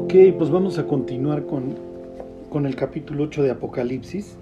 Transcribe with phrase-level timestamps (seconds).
[0.00, 1.76] Ok, pues vamos a continuar con,
[2.50, 4.36] con el capítulo 8 de Apocalipsis.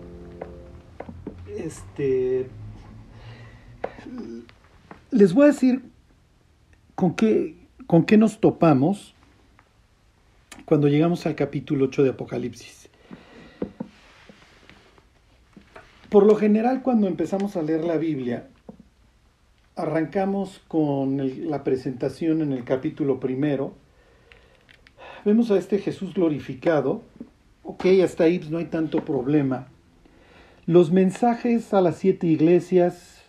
[1.57, 2.47] Este.
[5.11, 5.83] Les voy a decir
[6.95, 7.57] con qué,
[7.87, 9.15] con qué nos topamos
[10.67, 12.91] cuando llegamos al capítulo 8 de Apocalipsis.
[16.11, 18.47] Por lo general, cuando empezamos a leer la Biblia,
[19.75, 23.86] arrancamos con la presentación en el capítulo primero.
[25.27, 27.03] Vemos a este Jesús glorificado.
[27.65, 29.67] Ok, hasta ahí pues, no hay tanto problema.
[30.67, 33.25] Los mensajes a las siete iglesias,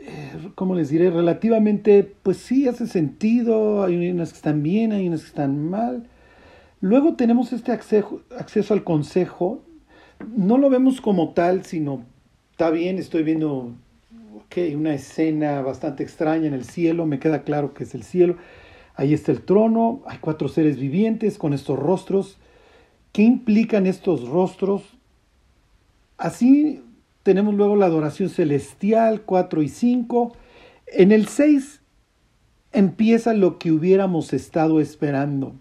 [0.00, 1.10] eh, ¿cómo les diré?
[1.10, 3.84] Relativamente, pues sí, hace sentido.
[3.84, 6.08] Hay unas que están bien, hay unas que están mal.
[6.80, 9.62] Luego tenemos este acceso, acceso al consejo.
[10.36, 12.04] No lo vemos como tal, sino
[12.50, 13.72] está bien, estoy viendo
[14.34, 18.34] ok, una escena bastante extraña en el cielo, me queda claro que es el cielo.
[18.94, 22.38] Ahí está el trono, hay cuatro seres vivientes con estos rostros.
[23.12, 24.82] ¿Qué implican estos rostros?
[26.18, 26.82] Así
[27.22, 30.32] tenemos luego la adoración celestial, 4 y 5.
[30.86, 31.80] En el 6
[32.72, 35.54] empieza lo que hubiéramos estado esperando.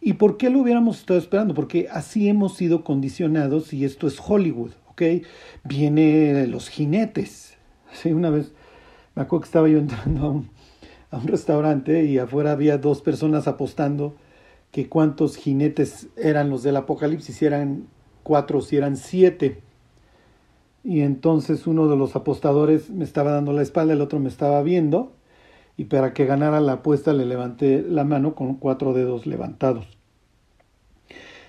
[0.00, 1.54] ¿Y por qué lo hubiéramos estado esperando?
[1.54, 5.02] Porque así hemos sido condicionados y esto es Hollywood, ¿ok?
[5.64, 7.56] Viene los jinetes.
[7.92, 8.52] Sí, una vez
[9.14, 10.50] me acuerdo que estaba yo entrando a un,
[11.10, 14.14] a un restaurante y afuera había dos personas apostando
[14.70, 17.88] que cuántos jinetes eran los del apocalipsis, si eran
[18.22, 19.60] cuatro si eran siete.
[20.84, 24.62] Y entonces uno de los apostadores me estaba dando la espalda, el otro me estaba
[24.62, 25.12] viendo,
[25.76, 29.86] y para que ganara la apuesta le levanté la mano con cuatro dedos levantados.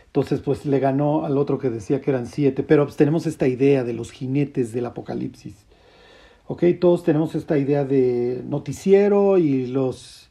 [0.07, 3.47] Entonces pues le ganó al otro que decía que eran siete, pero pues tenemos esta
[3.47, 5.55] idea de los jinetes del apocalipsis.
[6.51, 10.29] Ok, todos tenemos esta idea de noticiero y los,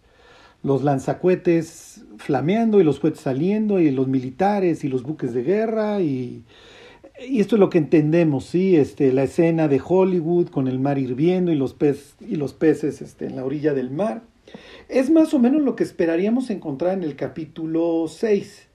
[0.63, 6.03] los lanzacuetes flameando y los cohetes saliendo y los militares y los buques de guerra
[6.03, 6.45] y,
[7.19, 8.77] esto es lo que entendemos, ¿sí?
[8.77, 13.01] Este, la escena de Hollywood con el mar hirviendo y los, pez, y los peces
[13.01, 14.21] este, en la orilla del mar.
[14.91, 18.69] Es más o menos lo que esperaríamos encontrar en el capítulo 6.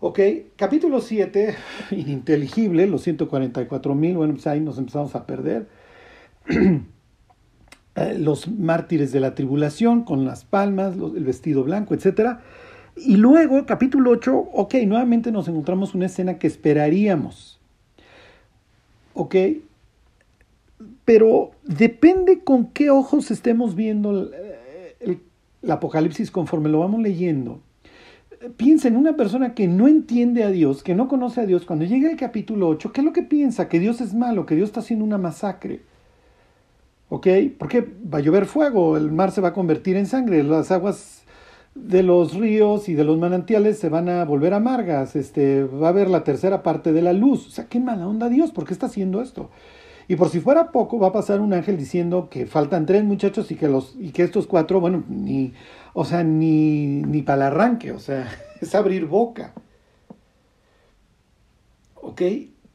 [0.00, 0.18] Ok,
[0.56, 1.56] capítulo 7,
[1.90, 5.79] ininteligible, los 144 mil, bueno, pues ahí nos empezamos a perder.
[7.96, 12.38] Eh, los mártires de la tribulación con las palmas, el vestido blanco, etc.
[12.96, 17.58] Y luego, capítulo 8, ok, nuevamente nos encontramos una escena que esperaríamos.
[19.14, 19.34] Ok,
[21.04, 24.30] pero depende con qué ojos estemos viendo el,
[25.00, 25.20] el-
[25.62, 27.60] el Apocalipsis conforme lo vamos leyendo.
[28.56, 31.84] Piensa en una persona que no entiende a Dios, que no conoce a Dios, cuando
[31.84, 33.68] llega el capítulo 8, ¿qué es lo que piensa?
[33.68, 35.82] Que Dios es malo, que Dios está haciendo una masacre.
[37.10, 37.26] ¿Ok?
[37.58, 41.24] Porque va a llover fuego, el mar se va a convertir en sangre, las aguas
[41.74, 45.90] de los ríos y de los manantiales se van a volver amargas, este, va a
[45.90, 47.48] haber la tercera parte de la luz.
[47.48, 49.50] O sea, qué mala onda Dios, ¿por qué está haciendo esto?
[50.06, 53.50] Y por si fuera poco, va a pasar un ángel diciendo que faltan tres muchachos
[53.50, 55.52] y que, los, y que estos cuatro, bueno, ni,
[55.94, 58.28] o sea, ni, ni para el arranque, o sea,
[58.60, 59.52] es abrir boca.
[61.96, 62.22] ¿Ok?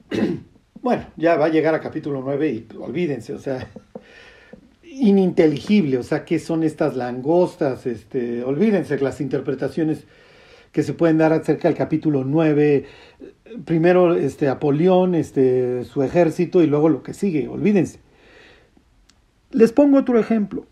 [0.81, 3.67] Bueno, ya va a llegar a capítulo 9 y olvídense, o sea,
[5.01, 7.85] ininteligible, o sea, ¿qué son estas langostas?
[7.85, 10.05] Este, olvídense las interpretaciones
[10.71, 12.85] que se pueden dar acerca del capítulo 9,
[13.65, 17.99] primero este, Apolión, este, su ejército y luego lo que sigue, olvídense.
[19.51, 20.65] Les pongo otro ejemplo.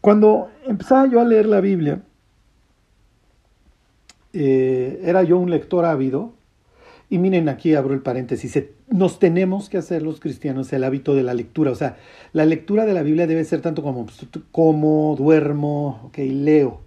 [0.00, 2.02] Cuando empezaba yo a leer la Biblia,
[4.32, 6.35] eh, era yo un lector ávido,
[7.08, 8.58] y miren, aquí abro el paréntesis,
[8.88, 11.96] nos tenemos que hacer los cristianos el hábito de la lectura, o sea,
[12.32, 14.06] la lectura de la Biblia debe ser tanto como
[14.50, 16.80] como, duermo, ok, leo.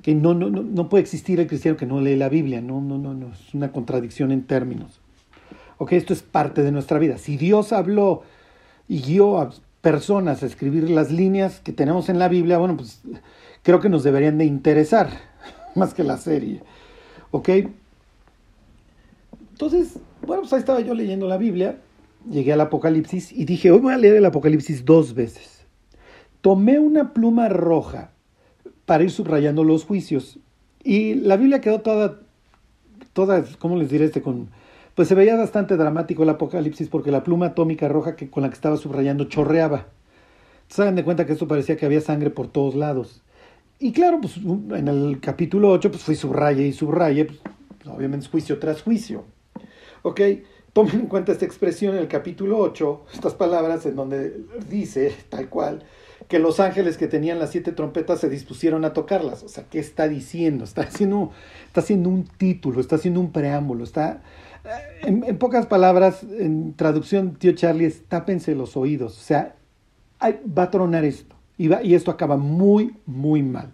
[0.00, 2.80] Que no, no, no, no puede existir el cristiano que no lee la Biblia, no,
[2.80, 5.00] no, no, no, es una contradicción en términos.
[5.78, 7.18] Ok, esto es parte de nuestra vida.
[7.18, 8.22] Si Dios habló
[8.86, 9.50] y guió a
[9.80, 13.02] personas a escribir las líneas que tenemos en la Biblia, bueno, pues
[13.62, 15.08] creo que nos deberían de interesar
[15.74, 16.62] más que la serie.
[17.32, 17.48] ¿Ok?
[19.54, 21.78] Entonces, bueno, pues ahí estaba yo leyendo la Biblia,
[22.28, 25.64] llegué al Apocalipsis y dije, hoy voy a leer el Apocalipsis dos veces.
[26.40, 28.10] Tomé una pluma roja
[28.84, 30.40] para ir subrayando los juicios
[30.82, 32.18] y la Biblia quedó toda,
[33.12, 34.22] toda, ¿cómo les diré este?
[34.22, 34.48] Con,
[34.96, 38.48] pues se veía bastante dramático el Apocalipsis porque la pluma atómica roja que, con la
[38.48, 39.86] que estaba subrayando chorreaba.
[40.76, 43.22] Dan de cuenta que esto parecía que había sangre por todos lados.
[43.78, 47.38] Y claro, pues en el capítulo 8 pues fui subraye y subraye, pues,
[47.86, 49.32] obviamente juicio tras juicio.
[50.06, 50.20] Ok,
[50.74, 55.48] tomen en cuenta esta expresión en el capítulo 8, estas palabras en donde dice tal
[55.48, 55.82] cual
[56.28, 59.42] que los ángeles que tenían las siete trompetas se dispusieron a tocarlas.
[59.42, 60.64] O sea, ¿qué está diciendo?
[60.64, 61.30] Está haciendo,
[61.66, 64.22] está haciendo un título, está haciendo un preámbulo, está...
[64.64, 69.18] Eh, en, pocas palabras, en traducción, tío Charlie, es tápense los oídos.
[69.18, 69.56] O sea,
[70.22, 71.34] va a tronar esto.
[71.56, 73.72] Y, y esto acaba muy, muy mal.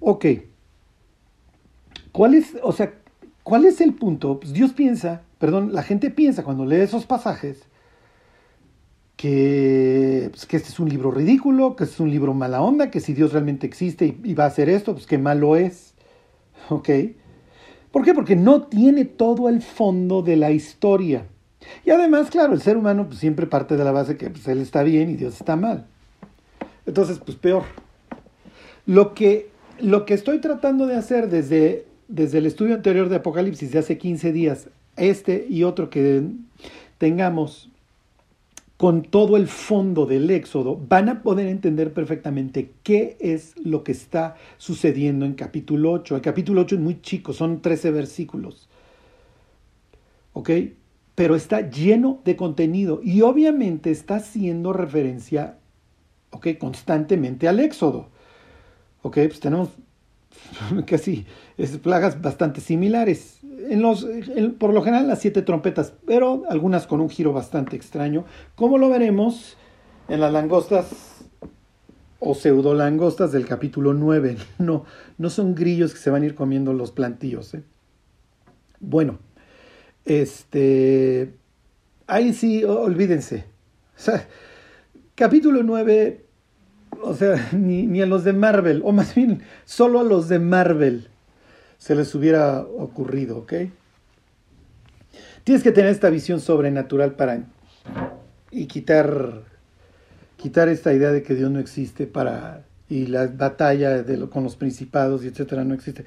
[0.00, 0.24] Ok.
[2.10, 2.99] ¿Cuál es, o sea,
[3.42, 4.40] cuál es el punto?
[4.40, 7.62] Pues Dios piensa, perdón, la gente piensa cuando lee esos pasajes
[9.20, 12.90] que, pues, que este es un libro ridículo, que este es un libro mala onda,
[12.90, 15.92] que si Dios realmente existe y, va a hacer esto, pues qué malo es.
[16.70, 16.88] ¿Ok?
[17.92, 18.14] ¿Por qué?
[18.14, 21.26] Porque no tiene todo el fondo de la historia.
[21.84, 24.62] Y además, claro, el ser humano pues, siempre parte de la base que pues, él
[24.62, 25.86] está bien y Dios está mal.
[26.86, 27.64] Entonces, pues peor.
[28.86, 29.50] Lo que,
[29.80, 33.96] lo que estoy tratando de hacer desde, desde el estudio anterior de Apocalipsis de hace
[33.96, 36.22] 15 días, este y otro que
[36.98, 37.70] tengamos
[38.76, 43.92] con todo el fondo del Éxodo, van a poder entender perfectamente qué es lo que
[43.92, 46.16] está sucediendo en capítulo 8.
[46.16, 48.68] El capítulo 8 es muy chico, son 13 versículos.
[50.32, 50.50] ¿Ok?
[51.14, 55.58] Pero está lleno de contenido y obviamente está haciendo referencia,
[56.30, 56.48] ¿ok?
[56.58, 58.08] Constantemente al Éxodo.
[59.02, 59.16] ¿Ok?
[59.28, 59.68] Pues tenemos
[60.86, 61.26] casi
[61.82, 64.06] plagas bastante similares en los,
[64.58, 68.88] por lo general las siete trompetas, pero algunas con un giro bastante extraño, como lo
[68.88, 69.56] veremos
[70.08, 71.20] en las langostas
[72.18, 74.36] o pseudo langostas del capítulo 9.
[74.58, 74.84] No,
[75.18, 77.54] no son grillos que se van a ir comiendo los plantíos.
[77.54, 77.62] ¿eh?
[78.80, 79.18] Bueno,
[80.04, 81.34] este,
[82.06, 83.44] ahí sí, olvídense.
[85.14, 86.24] Capítulo 9,
[87.02, 90.38] o sea, ni, ni a los de Marvel, o más bien solo a los de
[90.38, 91.08] Marvel
[91.78, 93.54] se les hubiera ocurrido, ¿ok?
[95.44, 97.42] Tienes que tener esta visión sobrenatural para
[98.50, 99.44] y quitar
[100.36, 104.56] quitar esta idea de que Dios no existe para y la batalla de con los
[104.56, 106.04] principados y etcétera no existe.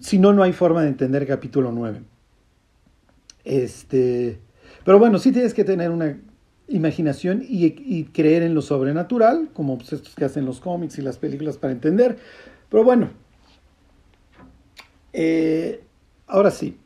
[0.00, 2.02] Si no, no hay forma de entender capítulo 9.
[3.44, 4.38] Este,
[4.84, 6.16] pero bueno, sí tienes que tener una
[6.68, 11.18] imaginación y, creer en lo sobrenatural, como pues, estos que hacen los cómics y las
[11.18, 12.18] películas para entender.
[12.68, 13.10] Pero bueno,
[15.12, 15.82] eh,
[16.26, 16.76] ahora sí,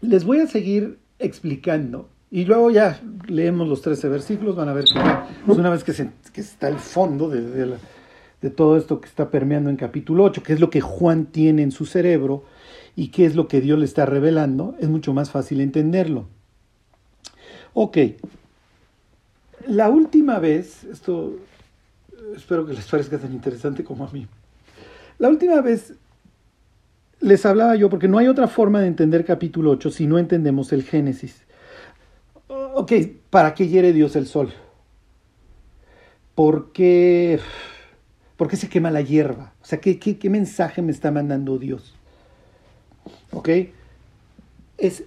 [0.00, 4.86] les voy a seguir explicando y luego ya leemos los 13 versículos, van a ver
[4.86, 5.00] que
[5.46, 7.78] pues una vez que, se, está el fondo de,
[8.50, 11.70] todo esto que está permeando en capítulo 8, que es lo que Juan tiene en
[11.70, 12.44] su cerebro
[12.96, 16.26] y qué es lo que Dios le está revelando, es mucho más fácil entenderlo.
[17.74, 17.98] Ok,
[19.66, 21.36] la última vez, esto
[22.36, 24.28] espero que les parezca tan interesante como a mí,
[25.18, 25.94] la última vez
[27.20, 30.72] les hablaba yo, porque no hay otra forma de entender capítulo 8 si no entendemos
[30.72, 31.42] el Génesis.
[32.48, 32.92] Ok,
[33.30, 34.52] ¿para qué hiere Dios el sol?
[36.34, 37.40] ¿Por qué,
[38.36, 39.52] ¿Por qué se quema la hierba?
[39.62, 41.94] O sea, ¿qué, qué, mensaje me está mandando Dios?
[43.32, 43.48] ¿Ok?
[44.76, 45.04] Es,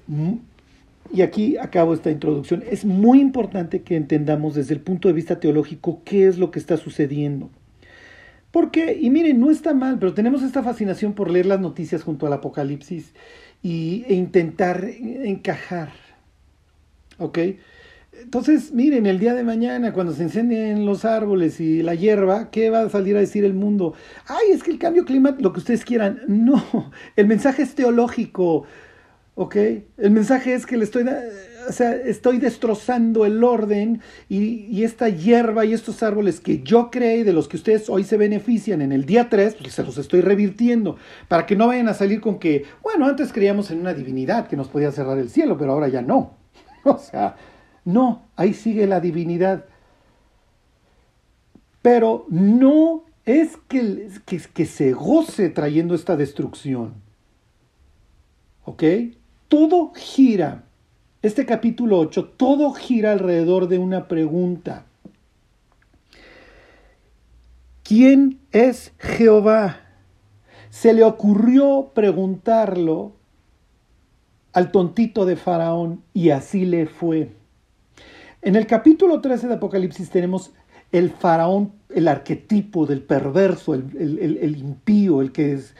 [1.14, 2.64] y aquí acabo esta introducción.
[2.70, 6.60] Es muy importante que entendamos desde el punto de vista teológico qué es lo que
[6.60, 7.50] está sucediendo.
[8.52, 12.26] Porque, y miren, no está mal, pero tenemos esta fascinación por leer las noticias junto
[12.26, 13.14] al Apocalipsis
[13.62, 15.92] y, e intentar encajar.
[17.18, 17.40] ¿Ok?
[18.22, 22.70] Entonces, miren, el día de mañana, cuando se encenden los árboles y la hierba, ¿qué
[22.70, 23.94] va a salir a decir el mundo?
[24.26, 26.22] Ay, es que el cambio climático, lo que ustedes quieran.
[26.28, 28.66] No, el mensaje es teológico.
[29.40, 29.56] ¿Ok?
[29.56, 31.06] El mensaje es que le estoy,
[31.70, 37.18] o sea, estoy destrozando el orden y, esta hierba y estos árboles que yo creé
[37.18, 40.00] y de los que ustedes hoy se benefician en el día 3, pues se los
[40.00, 43.94] estoy revirtiendo para que no vayan a salir con que, bueno, antes creíamos en una
[43.94, 46.36] divinidad que nos podía cerrar el cielo, pero ahora ya no.
[46.84, 47.36] O sea,
[47.86, 49.66] no, ahí sigue la divinidad.
[51.84, 56.96] Pero no es que, que, que se goce trayendo esta destrucción.
[58.66, 58.84] ¿Ok?
[59.48, 60.64] Todo gira,
[61.22, 64.86] este capítulo 8, todo gira alrededor de una pregunta.
[67.84, 69.82] ¿Quién es Jehová?
[70.70, 73.14] Se le ocurrió preguntarlo
[74.54, 77.32] al tontito de Faraón y así le fue.
[78.42, 80.52] En el capítulo 13 de Apocalipsis tenemos
[80.92, 85.76] el faraón, el arquetipo del perverso, el, impío, el que es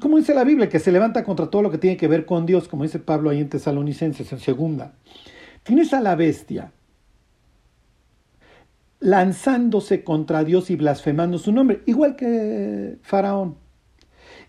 [0.00, 2.46] como dice la Biblia, que se levanta contra todo lo que tiene que ver con
[2.46, 4.92] Dios, como dice Pablo ahí en Tesalonicenses, en segunda.
[5.62, 6.72] Tienes a la bestia
[9.00, 13.56] lanzándose contra Dios y blasfemando su nombre, igual que Faraón.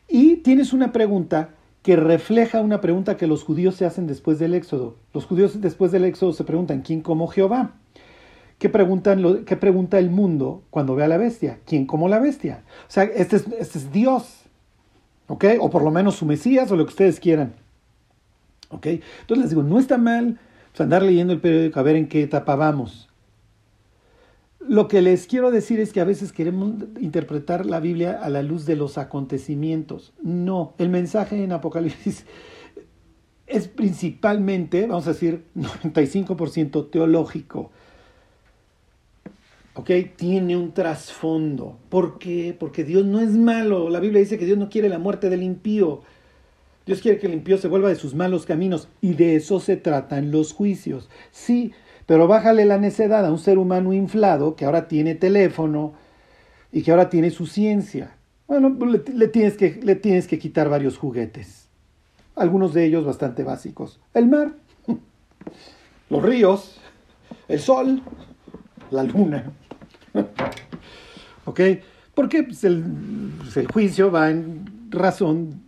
[0.08, 4.54] Y tienes una pregunta que refleja una pregunta que los judíos se hacen después del
[4.54, 4.98] Éxodo.
[5.14, 7.76] Los judíos después del Éxodo se preguntan, ¿quién como Jehová?
[8.62, 11.60] ¿qué, preguntan ¿qué pregunta el mundo cuando ve a la bestia?
[11.66, 12.64] ¿Quién como la bestia?
[12.88, 14.41] O sea, este es, este es Dios,
[15.60, 17.54] O por lo menos su Mesías o lo que ustedes quieran.
[18.72, 20.40] Entonces les digo, no está mal
[20.72, 23.10] pues, andar leyendo el periódico a ver en qué etapa vamos.
[24.60, 28.44] Lo que les quiero decir es que a veces queremos interpretar la Biblia a la
[28.44, 30.14] luz de los acontecimientos.
[30.22, 32.26] No, el mensaje en Apocalipsis
[33.48, 37.72] es principalmente, vamos a decir, 95% teológico.
[39.74, 39.90] ¿Ok?
[40.16, 41.78] Tiene un trasfondo.
[41.90, 42.56] ¿Por qué?
[42.58, 43.90] Porque Dios no es malo.
[43.90, 46.02] La Biblia dice que Dios no quiere la muerte del impío.
[46.86, 49.78] Dios quiere que el impío se vuelva de sus malos caminos y de eso se
[49.78, 51.10] tratan los juicios.
[51.32, 51.74] Sí,
[52.06, 55.94] pero bájale la necedad a un ser humano inflado que ahora tiene teléfono
[56.72, 58.18] y que ahora tiene su ciencia.
[58.48, 58.76] Bueno,
[59.14, 61.70] le, tienes, que, le tienes que quitar varios juguetes.
[62.36, 64.02] Algunos de ellos bastante básicos.
[64.14, 64.52] El mar,
[66.10, 66.82] los ríos,
[67.48, 68.02] el sol,
[68.90, 69.54] la luna.
[71.46, 71.60] ¿Ok?
[72.14, 72.84] Porque pues el,
[73.40, 75.62] pues el juicio va en razón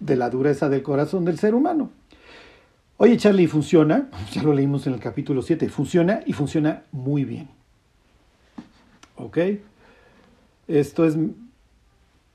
[0.00, 1.90] de la dureza del corazón del ser humano.
[2.96, 4.08] Oye, Charlie, ¿funciona?
[4.32, 5.68] Ya lo leímos en el capítulo 7.
[5.68, 7.48] Funciona y funciona muy bien.
[9.16, 9.38] ¿Ok?
[10.68, 11.16] Esto es,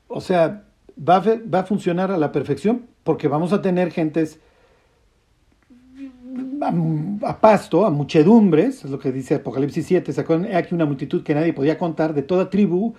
[0.08, 0.64] o sea,
[0.98, 4.40] va va a funcionar a la perfección porque vamos a tener gentes
[7.22, 11.34] a, pasto, a muchedumbres, es lo que dice Apocalipsis 7, sacó aquí una multitud que
[11.34, 12.94] nadie podía contar de toda tribu,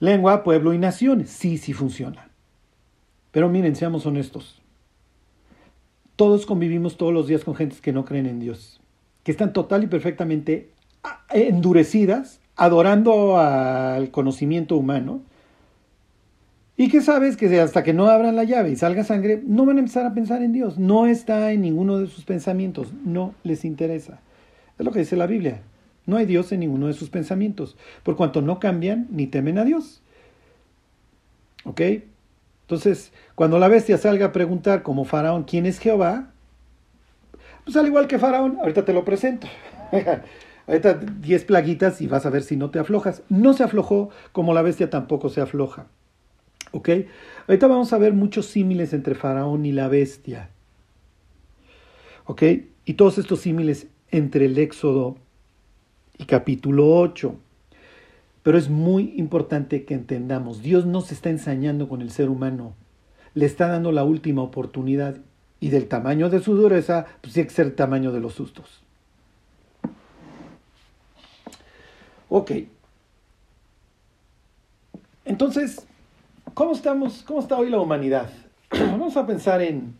[0.00, 1.30] lengua, pueblo y naciones.
[1.30, 2.28] Sí, sí funciona.
[3.30, 4.60] Pero miren, seamos honestos.
[6.16, 8.80] Todos convivimos todos los días con gentes que no creen en Dios,
[9.24, 10.70] que están total y perfectamente
[11.30, 15.22] endurecidas, adorando al conocimiento humano,
[16.76, 19.76] y que sabes que hasta que no abran la llave y salga sangre, no van
[19.76, 20.76] a empezar a pensar en Dios.
[20.78, 24.20] No está en ninguno de sus pensamientos, no les interesa.
[24.78, 25.62] Es lo que dice la Biblia.
[26.06, 29.64] No hay Dios en ninguno de sus pensamientos, por cuanto no cambian ni temen a
[29.64, 30.02] Dios.
[31.64, 31.80] ¿Ok?
[32.62, 36.30] Entonces, cuando la bestia salga a preguntar como faraón quién es Jehová,
[37.64, 39.46] pues al igual que faraón, ahorita te lo presento.
[40.66, 43.22] ahorita 10 plaguitas y vas a ver si no te aflojas.
[43.28, 45.86] No se aflojó como la bestia tampoco se afloja.
[46.74, 46.88] ¿Ok?
[47.46, 50.50] Ahorita vamos a ver muchos símiles entre faraón y la bestia.
[52.26, 52.42] ¿Ok?
[52.84, 55.16] Y todos estos símiles entre el Éxodo
[56.18, 57.36] y capítulo 8.
[58.42, 62.74] Pero es muy importante que entendamos, Dios no se está ensañando con el ser humano,
[63.34, 65.18] le está dando la última oportunidad
[65.60, 68.82] y del tamaño de su dureza, pues tiene que ser el tamaño de los sustos.
[72.28, 72.50] Ok.
[75.24, 75.86] Entonces,
[76.52, 77.22] ¿cómo estamos?
[77.26, 78.28] ¿Cómo está hoy la humanidad?
[78.70, 79.94] Vamos a pensar en.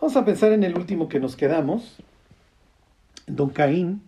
[0.00, 1.98] Vamos a pensar en el último que nos quedamos.
[3.26, 4.02] Don Caín.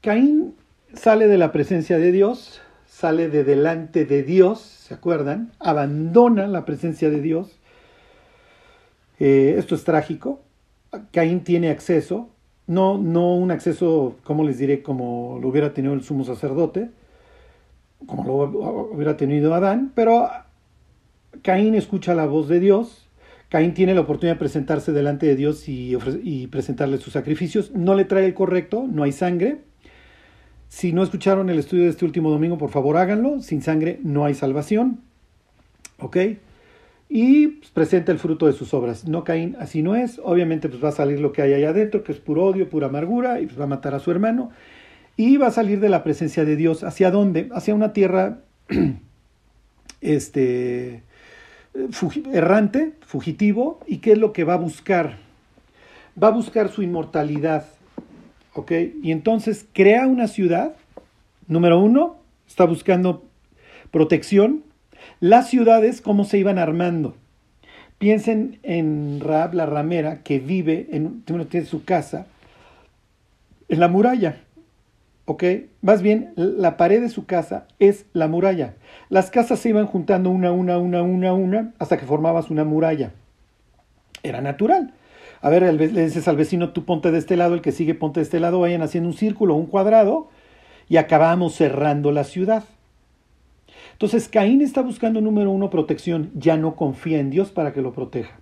[0.00, 0.54] Caín
[0.94, 5.52] sale de la presencia de Dios, sale de delante de Dios, ¿se acuerdan?
[5.58, 7.58] Abandona la presencia de Dios.
[9.18, 10.40] Eh, esto es trágico.
[11.12, 12.28] Caín tiene acceso,
[12.66, 16.90] no, no un acceso, como les diré, como lo hubiera tenido el sumo sacerdote,
[18.06, 20.28] como lo hubiera tenido Adán, pero
[21.42, 23.08] Caín escucha la voz de Dios,
[23.48, 28.04] Caín tiene la oportunidad de presentarse delante de Dios y, presentarle sus sacrificios, no le
[28.04, 29.58] trae el correcto, no hay sangre,
[30.68, 33.40] si no escucharon el estudio de este último domingo, por favor háganlo.
[33.40, 35.00] Sin sangre no hay salvación.
[35.98, 36.16] ¿Ok?
[37.08, 39.08] Y pues, presenta el fruto de sus obras.
[39.08, 40.20] No Caín, así no es.
[40.22, 42.88] Obviamente pues va a salir lo que hay allá adentro, que es puro odio, pura
[42.88, 44.50] amargura, y pues va a matar a su hermano.
[45.18, 46.82] Y va a salir de la presencia de Dios.
[46.82, 47.50] ¿Hacia dónde?
[47.52, 48.38] Hacia una tierra
[50.00, 51.02] este,
[52.32, 53.80] errante, fugitivo.
[53.86, 55.18] ¿Y qué es lo que va a buscar?
[56.20, 57.66] Va a buscar su inmortalidad
[58.58, 58.72] ¿ok?
[59.02, 60.74] Y entonces crea una ciudad,
[61.46, 63.24] número uno, está buscando
[63.92, 64.64] protección.
[65.20, 67.16] Las ciudades, ¿cómo se iban armando?
[67.98, 72.26] Piensen en Raab la ramera que vive, en, tiene su casa,
[73.68, 74.40] en la muralla.
[75.28, 75.44] ¿Ok?
[75.82, 78.76] Más bien, la pared de su casa es la muralla.
[79.10, 83.12] Las casas se iban juntando una, una, una, una, una, hasta que formabas una muralla.
[84.22, 84.94] Era natural.
[85.42, 88.20] A ver, le dices al vecino, tú ponte de este lado, el que sigue ponte
[88.20, 90.30] de este lado, vayan haciendo un círculo, un cuadrado,
[90.88, 92.64] y acabamos cerrando la ciudad.
[93.92, 97.92] Entonces, Caín está buscando, número uno, protección, ya no confía en Dios para que lo
[97.92, 98.40] proteja.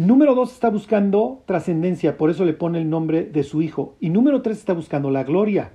[0.00, 3.98] Número dos, está buscando trascendencia, por eso le pone el nombre de su hijo.
[4.00, 5.72] Y número tres, está buscando la gloria.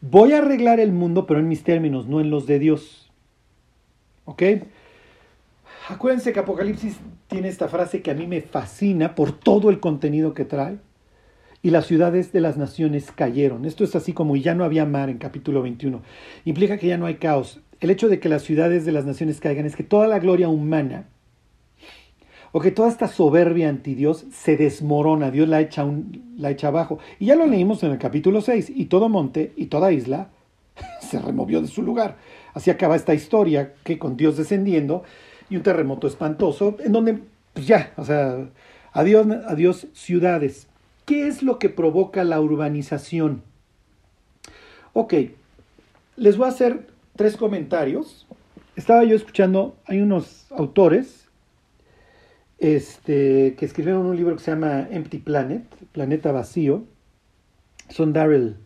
[0.00, 3.08] Voy a arreglar el mundo, pero en mis términos, no en los de Dios.
[4.24, 4.42] ¿Ok?
[5.88, 10.34] Acuérdense que Apocalipsis tiene esta frase que a mí me fascina por todo el contenido
[10.34, 10.78] que trae.
[11.62, 13.64] y las ciudades de las naciones cayeron.
[13.64, 16.02] Esto es así como ya no había mar en capítulo 21.
[16.46, 17.60] Implica que ya no hay caos.
[17.78, 20.48] El hecho de que las ciudades de las naciones caigan es que toda la gloria
[20.48, 21.06] humana
[22.52, 25.86] o que toda esta soberbia anti Dios se desmorona, Dios la echa,
[26.36, 26.98] la echa abajo.
[27.18, 30.30] Y ya lo leímos en el capítulo 6, y todo monte y toda isla
[31.00, 32.16] se removió de su lugar.
[32.54, 35.04] Así acaba esta historia, que con Dios descendiendo
[35.48, 37.18] y un terremoto espantoso, en donde,
[37.52, 38.48] pues ya, o sea,
[38.92, 40.66] adiós, adiós ciudades.
[41.06, 43.42] ¿Qué es lo que provoca la urbanización?
[44.92, 45.14] Ok,
[46.16, 48.26] les voy a hacer tres comentarios.
[48.76, 51.19] Estaba yo escuchando, hay unos autores
[52.60, 56.84] este, que escribieron un libro que se llama Empty Planet, Planeta Vacío.
[57.88, 58.56] Son Daryl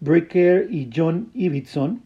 [0.00, 2.02] Bricker y John Ibbotson.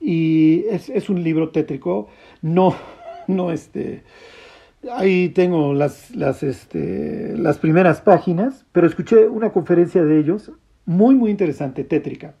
[0.00, 2.08] Y es, es, un libro tétrico.
[2.42, 2.74] No,
[3.28, 4.02] no, este,
[4.88, 10.52] Ahí tengo las, las, este, las primeras páginas, pero escuché una conferencia de ellos
[10.86, 12.34] muy, muy interesante, tétrica.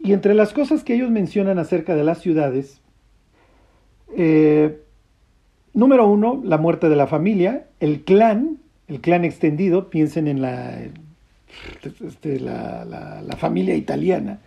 [0.00, 2.80] Y entre las cosas que ellos mencionan acerca de las ciudades,
[4.16, 4.80] eh,
[5.74, 10.78] número uno, la muerte de la familia, el clan, el clan extendido, piensen en la,
[12.04, 14.40] este, la, la familia italiana,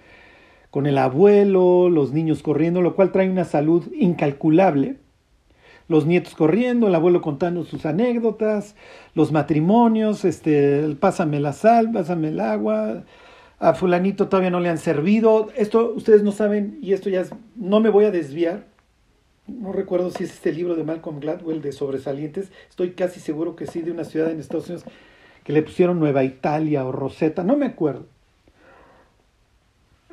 [0.70, 4.98] con el abuelo, los niños corriendo, lo cual trae una salud incalculable
[5.92, 8.76] los nietos corriendo, el abuelo contando sus anécdotas,
[9.14, 13.04] los matrimonios, este, pásame la sal, pásame el agua,
[13.60, 15.50] a fulanito todavía no le han servido.
[15.56, 18.71] Esto ustedes no saben y esto ya es, no me voy a desviar.
[19.60, 23.68] No recuerdo si es este libro de Malcolm Gladwell de sobresalientes, estoy casi seguro que
[23.68, 24.86] sí, de una ciudad en Estados Unidos
[25.44, 28.06] que le pusieron Nueva Italia o Rosetta, no me acuerdo.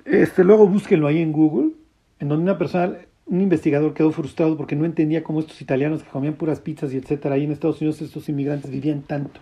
[0.04, 1.72] Este, luego búsquenlo ahí en Google,
[2.18, 6.08] en donde una persona un investigador quedó frustrado porque no entendía cómo estos italianos que
[6.08, 9.40] comían puras pizzas y etcétera, ahí en Estados Unidos estos inmigrantes vivían tanto.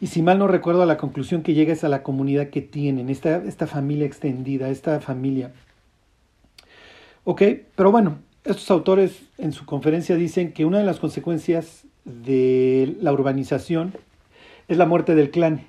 [0.00, 3.08] Y si mal no recuerdo, la conclusión que llega es a la comunidad que tienen,
[3.08, 5.52] esta, esta familia extendida, esta familia.
[7.24, 7.42] Ok,
[7.76, 13.12] pero bueno, estos autores en su conferencia dicen que una de las consecuencias de la
[13.12, 13.94] urbanización
[14.68, 15.66] es la muerte del clan.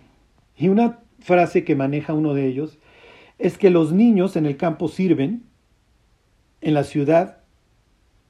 [0.55, 2.77] Y una frase que maneja uno de ellos
[3.37, 5.43] es que los niños en el campo sirven
[6.61, 7.37] en la ciudad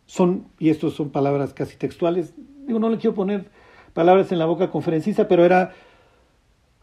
[0.05, 2.33] son, y estos son palabras casi textuales,
[2.65, 3.45] digo, no le quiero poner
[3.93, 5.73] palabras en la boca conferencista, pero era,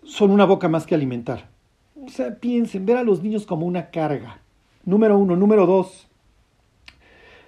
[0.05, 1.49] son una boca más que alimentar.
[2.05, 4.39] O sea, piensen, ver a los niños como una carga.
[4.85, 5.35] Número uno.
[5.35, 6.07] Número dos,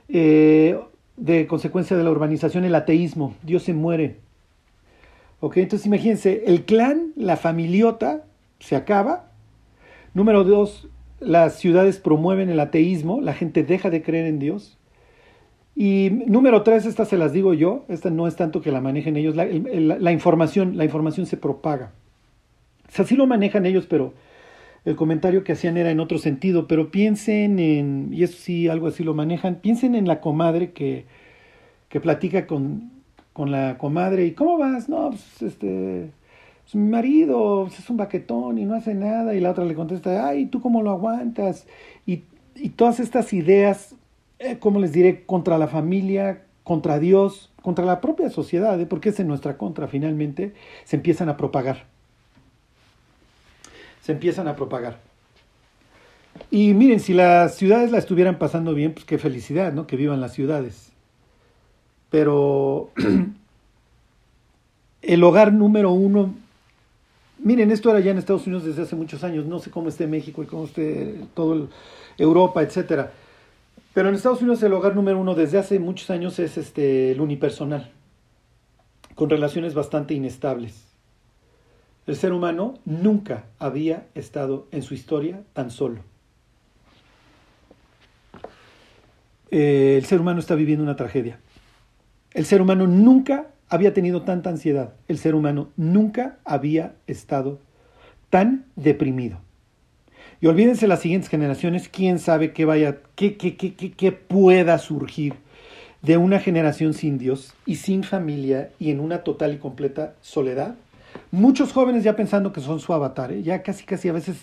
[0.09, 0.79] eh,
[1.17, 3.35] de consecuencia de la urbanización, el ateísmo.
[3.43, 4.17] Dios se muere.
[5.41, 8.25] Ok, entonces imagínense, el clan, la familiota,
[8.59, 9.31] se acaba.
[10.15, 10.89] Número dos,
[11.21, 14.79] las ciudades promueven el ateísmo, la gente deja de creer en Dios.
[15.77, 19.17] Y número tres, esta se las digo yo, esta no es tanto que la manejen
[19.17, 19.47] ellos, la,
[20.13, 21.93] información, la información se propaga.
[22.89, 24.13] O sea, lo manejan ellos, pero
[24.85, 28.87] el comentario que hacían era en otro sentido, pero piensen en, y eso sí, algo
[28.87, 31.07] así lo manejan, piensen en la comadre que,
[31.89, 32.91] que platica con,
[33.33, 34.89] con la comadre, ¿y cómo vas?
[34.89, 36.11] No, pues este,
[36.65, 39.75] pues, mi marido pues, es un baquetón y no hace nada, y la otra le
[39.75, 41.67] contesta, ay, ¿tú cómo lo aguantas?
[42.07, 42.25] Y,
[42.77, 43.95] todas estas ideas,
[44.41, 48.87] eh, como les diré, contra la familia, contra Dios, contra la propia sociedad, ¿eh?
[48.87, 51.87] porque es en nuestra contra finalmente, se empiezan a propagar.
[54.09, 55.01] Se empiezan a propagar.
[56.51, 59.87] Y miren, si las ciudades la estuvieran pasando bien, pues qué felicidad, ¿no?
[59.87, 60.93] Que vivan las ciudades.
[62.09, 62.91] Pero
[65.03, 66.35] el hogar número uno
[67.41, 70.07] Miren, esto era ya en Estados Unidos desde hace muchos años, no sé cómo esté
[70.07, 71.69] México y cómo esté todo
[72.17, 73.13] Europa, etcétera.
[73.93, 77.21] Pero en Estados Unidos el hogar número uno desde hace muchos años es este, el
[77.21, 77.93] unipersonal,
[79.15, 80.88] con relaciones bastante inestables.
[82.09, 86.01] El ser humano nunca había estado en su historia tan solo.
[89.51, 91.39] Eh, el ser humano está viviendo una tragedia.
[92.33, 94.95] El ser humano nunca había tenido tanta ansiedad.
[95.07, 97.59] El ser humano nunca había estado
[98.31, 99.41] tan deprimido.
[100.41, 105.35] Y olvídense las siguientes generaciones, quién sabe qué vaya, qué, qué, qué, qué, pueda surgir
[106.01, 110.75] de una generación sin Dios y sin familia y en una total y completa soledad.
[111.31, 113.43] Muchos jóvenes ya pensando que son su avatar, ¿eh?
[113.43, 114.37] ya casi casi a veces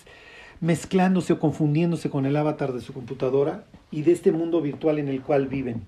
[0.60, 5.08] mezclándose o confundiéndose con el avatar de su computadora y de este mundo virtual en
[5.08, 5.82] el cual viven.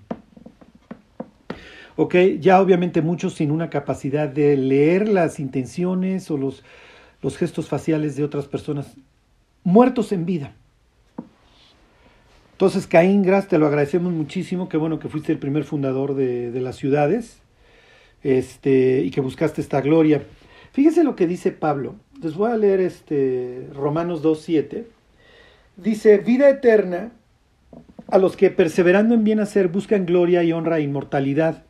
[1.99, 2.15] ¿ok?
[2.39, 6.63] Ya obviamente muchos sin una capacidad de leer las intenciones o los,
[7.21, 8.95] los gestos faciales de otras personas,
[9.65, 10.53] muertos en vida.
[12.53, 16.51] Entonces, Caín Gras, te lo agradecemos muchísimo, qué bueno que fuiste el primer fundador de,
[16.51, 17.41] de las ciudades
[18.23, 20.23] este, y que buscaste esta gloria.
[20.71, 21.95] Fíjense lo que dice Pablo.
[22.21, 24.85] Les voy a leer este Romanos 2.7.
[25.77, 27.11] Dice, vida eterna
[28.07, 31.63] a los que perseverando en bien hacer buscan gloria y honra e inmortalidad.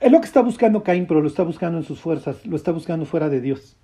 [0.00, 2.72] Es lo que está buscando Caín, pero lo está buscando en sus fuerzas, lo está
[2.72, 3.76] buscando fuera de Dios.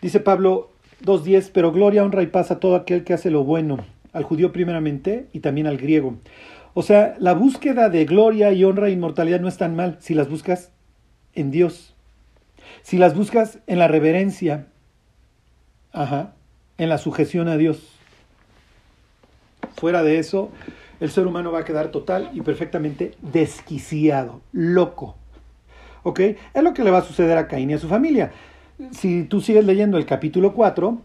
[0.00, 0.70] Dice Pablo
[1.04, 3.78] 2.10, pero gloria, honra y paz a todo aquel que hace lo bueno,
[4.12, 6.16] al judío primeramente y también al griego.
[6.74, 10.14] O sea, la búsqueda de gloria y honra e inmortalidad no es tan mal si
[10.14, 10.70] las buscas
[11.34, 11.94] en Dios.
[12.88, 14.68] Si las buscas en la reverencia,
[15.92, 16.32] ajá,
[16.78, 17.86] en la sujeción a Dios.
[19.76, 20.50] Fuera de eso,
[20.98, 25.16] el ser humano va a quedar total y perfectamente desquiciado, loco.
[26.02, 26.20] ¿Ok?
[26.54, 28.32] Es lo que le va a suceder a Caín y a su familia.
[28.92, 30.98] Si tú sigues leyendo el capítulo 4,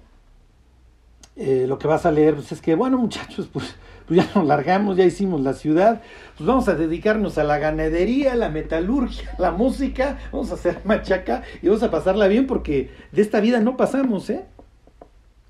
[1.36, 3.76] eh, lo que vas a leer pues, es que, bueno muchachos, pues,
[4.08, 6.02] pues, ya nos largamos, ya hicimos la ciudad,
[6.38, 11.44] pues vamos a dedicarnos a la ganadería, la metalurgia, la música, vamos a hacer machaca
[11.62, 14.46] y vamos a pasarla bien porque de esta vida no pasamos, ¿eh?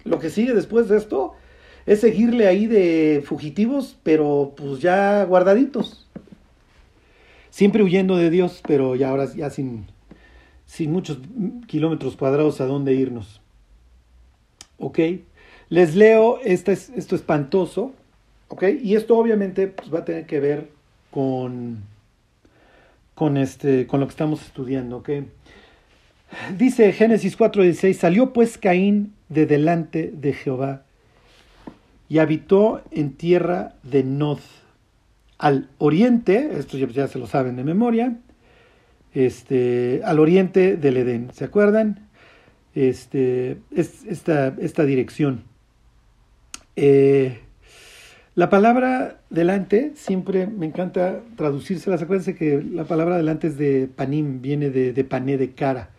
[0.06, 1.34] Lo que sigue después de esto
[1.86, 6.08] es seguirle ahí de fugitivos, pero pues ya guardaditos.
[7.50, 9.86] Siempre huyendo de Dios, pero ya ahora ya sin,
[10.66, 11.20] sin muchos
[11.68, 13.42] kilómetros cuadrados a dónde irnos.
[14.78, 15.00] ¿Ok?
[15.70, 17.94] Les leo esto, es, esto espantoso,
[18.50, 18.64] ¿ok?
[18.82, 20.70] Y esto obviamente pues, va a tener que ver
[21.12, 21.84] con,
[23.16, 25.10] con, este, con lo que estamos estudiando, ¿ok?
[26.58, 30.84] Dice Génesis 4:16, salió pues Caín de delante de Jehová
[32.10, 34.40] y habitó en tierra de Nod,
[35.38, 38.18] al oriente, esto ya, se lo saben de memoria,
[39.14, 42.08] este, al oriente del Edén, ¿se acuerdan?
[42.76, 45.44] Este, es esta, esta dirección.
[46.76, 47.40] Eh,
[48.36, 51.94] la palabra delante siempre me encanta traducirse.
[51.94, 55.92] Acuérdense que la palabra delante es de panim, viene de, pané, de cara.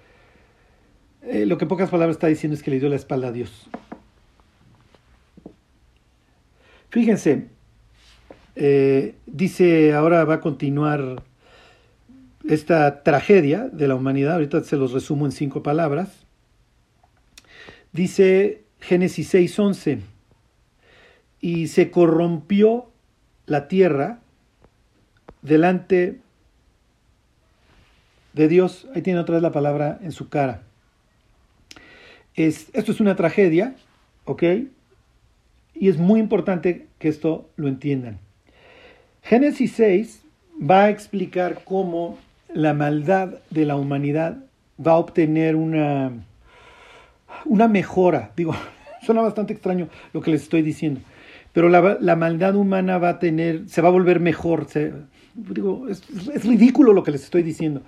[1.23, 3.69] Eh, lo que pocas palabras está diciendo es que le dio la espalda a Dios.
[6.91, 7.49] Fíjense,
[8.57, 11.23] eh, dice, ahora va a continuar
[12.49, 16.27] esta tragedia de la humanidad, ahorita se los resumo en cinco palabras.
[17.93, 20.01] Dice Génesis 6:11,
[21.45, 22.87] y se corrompió
[23.45, 24.21] la tierra
[25.43, 26.19] delante
[28.33, 28.89] de Dios.
[28.95, 30.63] Ahí tiene otra vez la palabra en su cara.
[32.35, 33.75] Es, esto es una tragedia,
[34.25, 34.43] ¿ok?
[35.75, 38.21] Y es muy importante que esto lo entiendan.
[39.23, 40.23] Génesis 6
[40.59, 42.17] va a explicar cómo
[42.55, 44.39] la maldad de la humanidad
[44.81, 46.11] va a obtener una,
[47.45, 48.33] una mejora.
[48.35, 48.55] Digo,
[49.05, 51.03] suena bastante extraño lo que les estoy diciendo,
[51.55, 54.67] pero la, maldad humana va a tener, se va a volver mejor.
[55.35, 56.03] digo, es,
[56.45, 57.83] ridículo lo que les estoy diciendo.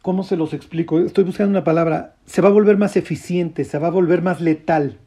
[0.00, 1.00] ¿Cómo se los explico?
[1.00, 2.14] Estoy buscando una palabra.
[2.24, 4.98] Se va a volver más eficiente, se va a volver más letal.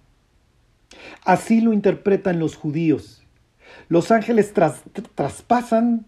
[1.23, 3.23] Así lo interpretan los judíos.
[3.87, 4.53] Los ángeles
[5.15, 6.05] traspasan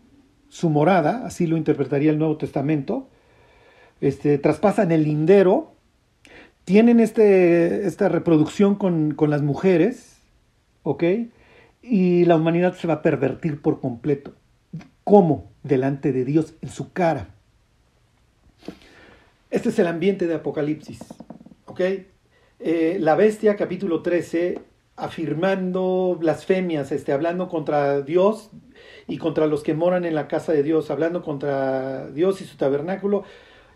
[0.50, 3.08] su morada, así lo interpretaría el Nuevo Testamento,
[4.02, 5.76] este, traspasan el lindero,
[6.66, 10.18] tienen este, esta reproducción con, con las mujeres,
[10.84, 11.04] ¿ok?
[11.90, 14.34] Y la humanidad se va a pervertir por completo.
[15.06, 15.52] ¿Cómo?
[15.64, 17.30] Delante de Dios, en su cara.
[19.50, 21.00] Este es el ambiente de Apocalipsis,
[21.66, 21.82] ¿ok?
[22.60, 24.60] Eh, la bestia, capítulo 13,
[24.98, 28.50] afirmando blasfemias, este, hablando contra Dios
[29.08, 32.58] y contra los que moran en la casa de Dios, hablando contra Dios y su
[32.58, 33.24] tabernáculo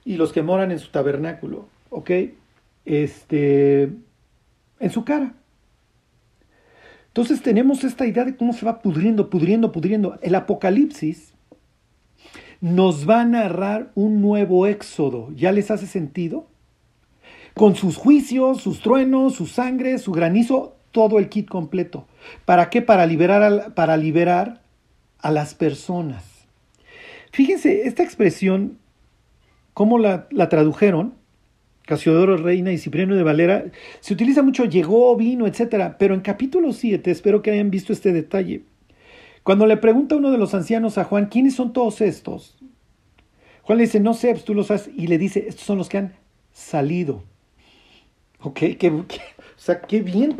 [0.03, 2.11] y los que moran en su tabernáculo, ¿ok?
[2.83, 3.83] Este,
[4.81, 5.35] en su cara.
[7.11, 10.17] Entonces tenemos esta idea de cómo se va pudriendo, pudriendo, pudriendo.
[10.21, 11.33] El Apocalipsis
[12.61, 15.29] nos va a narrar un nuevo éxodo.
[15.35, 16.47] ¿Ya les hace sentido?
[17.53, 22.07] Con sus juicios, sus truenos, su sangre, su granizo, todo el kit completo.
[22.45, 22.81] ¿Para qué?
[22.81, 24.61] Para liberar, a, para liberar
[25.19, 26.23] a las personas.
[27.33, 28.77] Fíjense, esta expresión,
[29.73, 31.15] cómo la, la tradujeron,
[31.85, 33.65] Casiodoro Reina y Cipriano de Valera,
[33.99, 35.93] se utiliza mucho llegó, vino, etc.
[35.97, 38.63] Pero en capítulo 7, espero que hayan visto este detalle.
[39.43, 42.57] Cuando le pregunta uno de los ancianos a Juan, ¿quiénes son todos estos?
[43.63, 44.89] Juan le dice, no sé, pues tú lo sabes.
[44.95, 46.13] Y le dice, estos son los que han
[46.53, 47.23] salido.
[48.41, 49.05] Ok, qué, o
[49.57, 50.35] sea, qué bien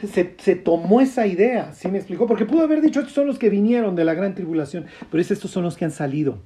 [0.00, 2.26] se, se, tomó esa idea, ¿sí me explicó?
[2.26, 5.30] Porque pudo haber dicho, estos son los que vinieron de la gran tribulación, pero es,
[5.30, 6.38] estos son los que han salido.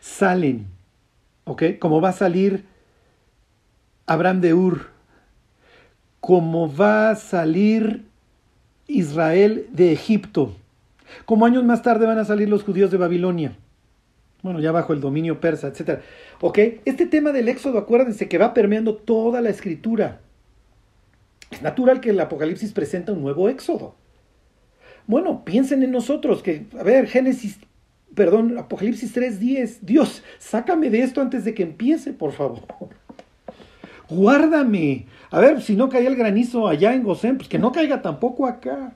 [0.00, 0.66] Salen,
[1.44, 1.62] ¿ok?
[1.78, 2.64] Como va a salir
[4.10, 4.88] Abraham de Ur,
[6.18, 8.06] como va a salir
[8.88, 10.56] Israel de Egipto,
[11.26, 13.56] como años más tarde van a salir los judíos de Babilonia.
[14.42, 16.00] bueno, ya bajo el dominio persa, etc.
[16.40, 16.58] ¿Ok?
[16.86, 20.18] Este tema del éxodo, acuérdense que va permeando toda la escritura.
[21.52, 23.94] Es natural que el Apocalipsis presenta un nuevo éxodo.
[25.06, 27.60] Bueno, piensen en nosotros, que, a ver, Génesis,
[28.16, 32.62] perdón, Apocalipsis 3.10, Dios, sácame de esto antes de que empiece, por favor.
[34.10, 35.06] Guárdame.
[35.30, 38.46] A ver, si no caía el granizo allá en Gosén, pues que no caiga tampoco
[38.46, 38.94] acá.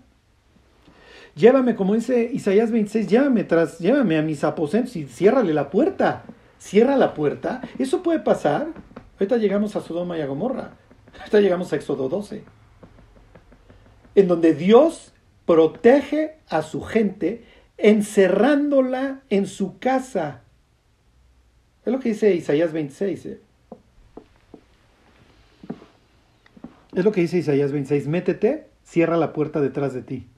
[1.36, 6.24] Llévame, como dice Isaías 26, llévame tras, llévame a mis aposentos y ciérrale la puerta.
[6.58, 7.60] Cierra la puerta.
[7.78, 8.68] Eso puede pasar.
[9.14, 10.72] Ahorita llegamos a Sodoma y a Gomorra.
[11.18, 12.42] Ahorita llegamos a Éxodo 12.
[14.14, 15.12] En donde Dios
[15.46, 17.44] protege a su gente
[17.76, 20.42] encerrándola en su casa.
[21.84, 23.26] Es lo que dice Isaías 26.
[23.26, 23.40] ¿eh?
[26.94, 28.06] Es lo que dice Isaías 26.
[28.06, 30.28] Métete, cierra la puerta detrás de ti.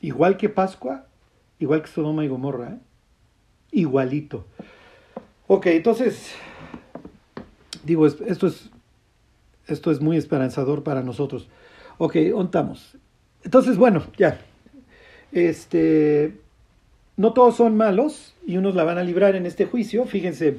[0.00, 1.06] Igual que Pascua,
[1.58, 2.72] igual que Sodoma y Gomorra.
[2.72, 2.78] ¿eh?
[3.72, 4.46] Igualito.
[5.46, 6.34] Ok, entonces,
[7.84, 8.70] digo, esto es,
[9.66, 11.48] esto es muy esperanzador para nosotros.
[11.96, 12.98] Ok, ontamos.
[13.42, 14.40] Entonces, bueno, ya.
[15.32, 16.40] Este,
[17.16, 20.04] no todos son malos y unos la van a librar en este juicio.
[20.04, 20.58] Fíjense,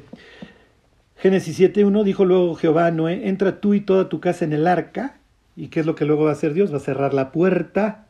[1.18, 4.68] Génesis 7.1 dijo luego Jehová a Noé, entra tú y toda tu casa en el
[4.68, 5.18] arca.
[5.56, 6.74] ¿Y qué es lo que luego va a hacer Dios?
[6.74, 8.06] Va a cerrar la puerta.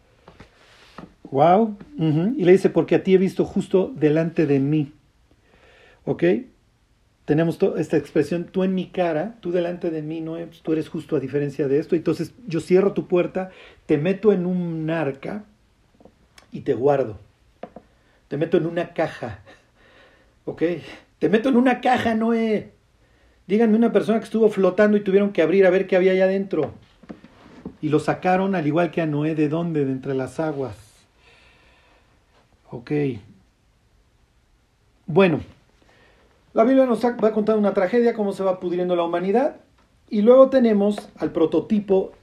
[1.31, 1.77] Wow.
[1.97, 4.91] Y le dice, porque a ti he visto justo delante de mí.
[6.05, 6.23] ¿Ok?
[7.25, 11.15] tenemos esta expresión, tú en mi cara, tú delante de mí, no, tú eres justo
[11.15, 11.95] a diferencia de esto.
[11.95, 13.49] Entonces yo cierro tu puerta,
[13.87, 15.43] te meto en un arca
[16.51, 17.17] y te guardo.
[18.27, 19.39] Te meto en una caja.
[20.45, 20.61] ¿Ok?
[21.17, 22.71] Te meto en una caja, Noé.
[23.47, 26.25] Díganme una persona que estuvo flotando y tuvieron que abrir a ver qué había allá
[26.25, 26.73] adentro.
[27.81, 29.85] Y lo sacaron al igual que a Noé, ¿de dónde?
[29.85, 30.75] De entre las aguas.
[32.71, 32.91] Ok.
[35.05, 35.41] Bueno,
[36.53, 39.57] la Biblia nos va a contar una tragedia, cómo se va pudriendo la humanidad.
[40.09, 42.13] Y luego tenemos al prototipo,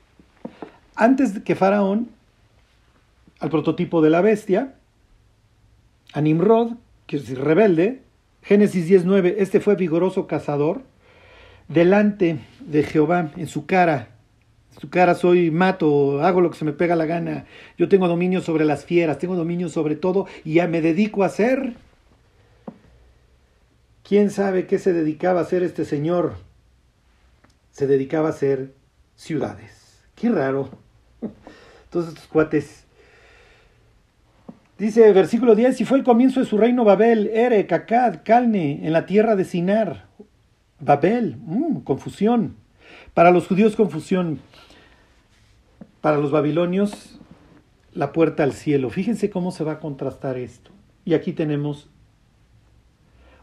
[0.94, 2.08] antes que Faraón,
[3.38, 4.74] al prototipo de la bestia,
[6.12, 6.72] a Nimrod,
[7.06, 8.02] que es rebelde.
[8.42, 10.82] Génesis 19, este fue vigoroso cazador,
[11.72, 14.08] delante de Jehová, en su cara.
[14.74, 17.46] En su cara soy mato, hago lo que se me pega la gana.
[17.78, 21.26] Yo tengo dominio sobre las fieras, tengo dominio sobre todo y ya me dedico a
[21.26, 21.74] hacer
[24.12, 26.35] ¿Quién sabe qué se dedicaba a hacer este señor?
[27.70, 28.74] Se dedicaba a hacer
[29.14, 30.04] ciudades.
[30.14, 30.68] Qué raro.
[31.90, 32.85] Todos estos cuates.
[34.76, 38.92] Dice versículo 10, y fue el comienzo de su reino Babel, Ere, Cacad, Calne, en
[38.92, 40.08] la tierra de Sinar.
[40.82, 42.56] Babel, mm, confusión.
[43.14, 44.40] Para los judíos confusión.
[46.00, 47.20] Para los babilonios,
[47.92, 48.90] la puerta al cielo.
[48.90, 50.72] Fíjense cómo se va a contrastar esto.
[51.04, 51.88] Y aquí tenemos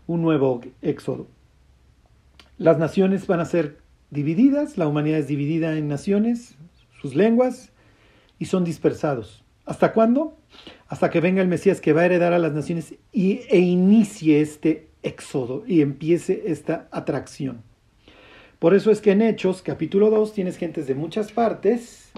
[0.06, 1.28] un nuevo éxodo.
[2.58, 3.78] Las naciones van a ser
[4.10, 6.58] divididas, la humanidad es dividida en naciones,
[7.02, 7.72] sus lenguas,
[8.38, 9.46] y son dispersados.
[9.66, 10.38] ¿Hasta cuándo?
[10.88, 14.42] Hasta que venga el Mesías que va a heredar a las naciones y, e inicie
[14.42, 17.62] este éxodo y empiece esta atracción.
[18.60, 22.12] Por eso es que en Hechos, capítulo 2, tienes gentes de muchas partes,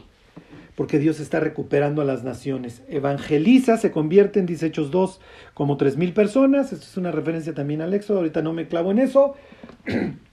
[0.75, 2.81] porque Dios está recuperando a las naciones.
[2.89, 5.21] Evangeliza, se convierte en dice Hechos 2
[5.53, 6.73] como tres mil personas.
[6.73, 9.35] Esto es una referencia también al Éxodo, ahorita no me clavo en eso.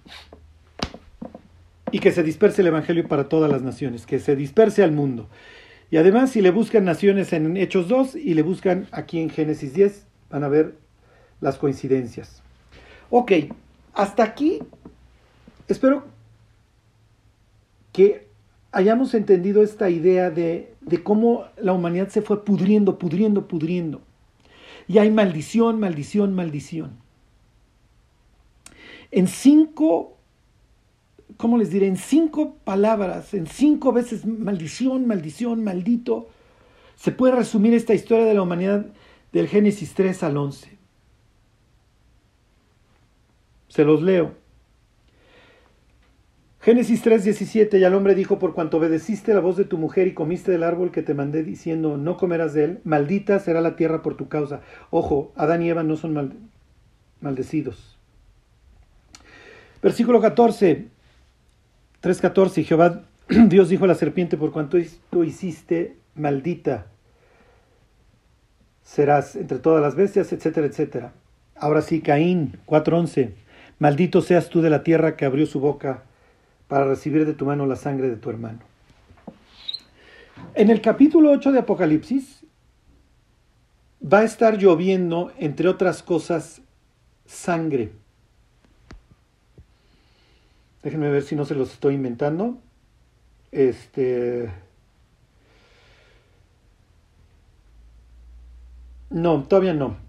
[1.93, 5.29] y que se disperse el Evangelio para todas las naciones, que se disperse al mundo.
[5.91, 9.75] Y además, si le buscan naciones en Hechos 2 y le buscan aquí en Génesis
[9.75, 10.75] 10, van a ver
[11.41, 12.43] las coincidencias.
[13.11, 13.33] Ok,
[13.95, 14.61] hasta aquí
[15.69, 16.05] espero
[17.93, 18.29] que
[18.73, 24.01] hayamos entendido esta idea de, cómo la humanidad se fue pudriendo, pudriendo, pudriendo.
[24.87, 26.93] Y hay maldición, maldición, maldición.
[29.11, 30.17] En cinco,
[31.37, 31.87] ¿cómo les diré?
[31.87, 36.29] En cinco palabras, en cinco veces maldición, maldición, maldito,
[36.97, 38.87] se puede resumir esta historia de la humanidad
[39.33, 40.78] del Génesis 3 al 11.
[43.69, 44.33] Se los leo.
[46.61, 50.15] Génesis 3:17, y al hombre dijo, por cuanto obedeciste la voz de tu mujer y
[50.15, 54.03] comiste del árbol que te mandé diciendo, no comerás de él, maldita será la tierra
[54.03, 54.61] por tu causa.
[54.91, 56.51] Ojo, Adán y Eva no son
[57.21, 57.97] maldecidos.
[59.81, 60.89] Versículo 14,
[62.03, 64.79] 3:14, Jehová Dios dijo a la serpiente, por cuanto
[65.11, 66.87] tú hiciste, maldita
[68.83, 71.13] serás entre todas las bestias, etcétera, etcétera.
[71.55, 73.33] Ahora sí, Caín 4:11,
[73.79, 76.03] maldito seas tú de la tierra que abrió su boca
[76.69, 78.61] para recibir de tu mano la sangre de tu hermano.
[80.55, 82.45] En el capítulo 8 de Apocalipsis,
[84.01, 86.63] va a estar lloviendo, entre otras cosas,
[87.27, 87.93] sangre.
[90.83, 92.59] Déjenme ver si no se los estoy inventando.
[93.51, 94.51] Este.
[99.11, 100.08] No, todavía no.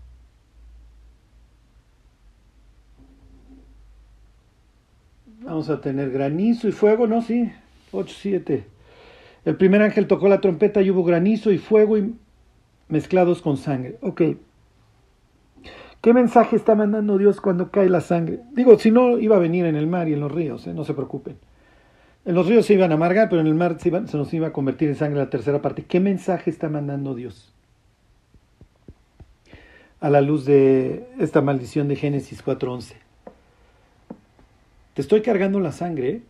[5.50, 7.24] Vamos a tener granizo y fuego, ¿no?
[7.24, 7.52] Sí,
[7.92, 8.66] 8, 7.
[9.46, 12.14] El primer ángel tocó la trompeta y hubo granizo y fuego y
[12.88, 13.98] mezclados con sangre.
[14.02, 14.22] Ok.
[16.02, 18.42] ¿Qué mensaje está mandando Dios cuando cae la sangre?
[18.52, 20.74] Digo, si no, iba a venir en el mar y en los ríos, ¿eh?
[20.76, 21.36] no se preocupen.
[22.26, 24.50] En los ríos se iban a amargar, pero en el mar se, se nos iba
[24.50, 25.84] a convertir en sangre la tercera parte.
[25.84, 27.56] ¿Qué mensaje está mandando Dios?
[30.00, 33.09] A la luz de esta maldición de Génesis 4.11.
[35.00, 36.24] Te estoy cargando la sangre.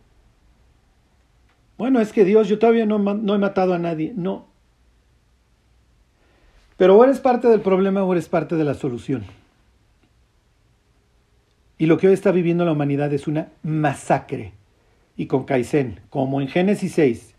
[1.76, 4.12] Bueno, es que Dios, yo todavía no, no he matado a nadie.
[4.14, 4.46] No.
[6.76, 9.24] Pero o eres parte del problema o eres parte de la solución.
[11.78, 14.52] Y lo que hoy está viviendo la humanidad es una masacre.
[15.16, 17.34] Y con Kaizen, como en Génesis 6.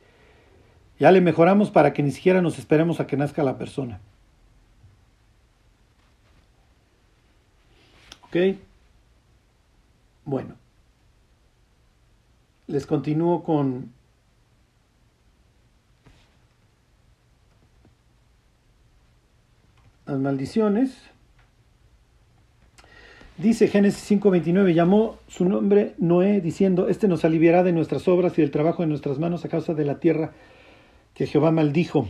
[0.99, 4.01] Ya le mejoramos para que ni siquiera nos esperemos a que nazca la persona.
[8.23, 8.57] ¿Ok?
[10.25, 10.60] Bueno.
[12.71, 13.91] Les continúo con
[20.05, 20.95] las maldiciones.
[23.37, 28.41] Dice Génesis 5:29, llamó su nombre Noé diciendo, este nos aliviará de nuestras obras y
[28.41, 30.31] del trabajo de nuestras manos a causa de la tierra
[31.13, 32.07] que Jehová maldijo.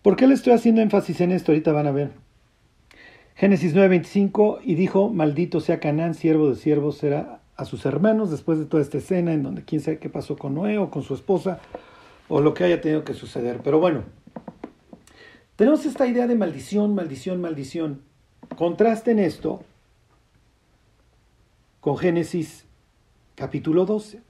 [0.00, 1.52] ¿Por qué le estoy haciendo énfasis en esto?
[1.52, 2.12] Ahorita van a ver.
[3.34, 8.58] Génesis 9:25, y dijo, maldito sea Canaán, siervo de siervos será a sus hermanos, después
[8.60, 11.12] de toda esta escena en donde quién sabe qué pasó con Noé o con su
[11.12, 11.58] esposa,
[12.28, 13.60] o lo que haya tenido que suceder.
[13.64, 14.04] Pero bueno,
[15.56, 18.00] tenemos esta idea de maldición, maldición, maldición.
[18.56, 19.64] Contrasten esto
[21.80, 22.64] con Génesis
[23.34, 24.20] capítulo 12.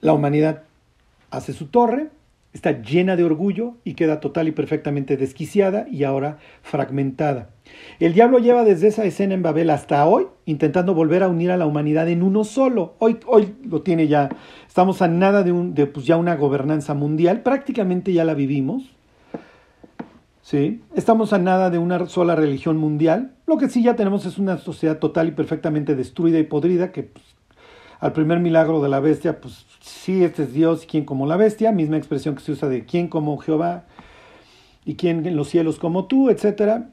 [0.00, 0.64] La humanidad
[1.30, 2.10] hace su torre,
[2.56, 7.50] está llena de orgullo y queda total y perfectamente desquiciada y ahora fragmentada.
[8.00, 11.56] El diablo lleva desde esa escena en Babel hasta hoy intentando volver a unir a
[11.56, 12.94] la humanidad en uno solo.
[12.98, 14.30] Hoy, hoy lo tiene ya.
[14.66, 17.42] Estamos a nada de, un, de pues ya una gobernanza mundial.
[17.42, 18.96] Prácticamente ya la vivimos.
[20.40, 20.80] ¿sí?
[20.94, 23.34] Estamos a nada de una sola religión mundial.
[23.46, 27.02] Lo que sí ya tenemos es una sociedad total y perfectamente destruida y podrida, que
[27.02, 27.35] pues,
[28.00, 31.72] al primer milagro de la bestia, pues sí, este es Dios, ¿quién como la bestia?
[31.72, 33.84] Misma expresión que se usa de quién como Jehová
[34.84, 36.90] y quién en los cielos como tú, etcétera.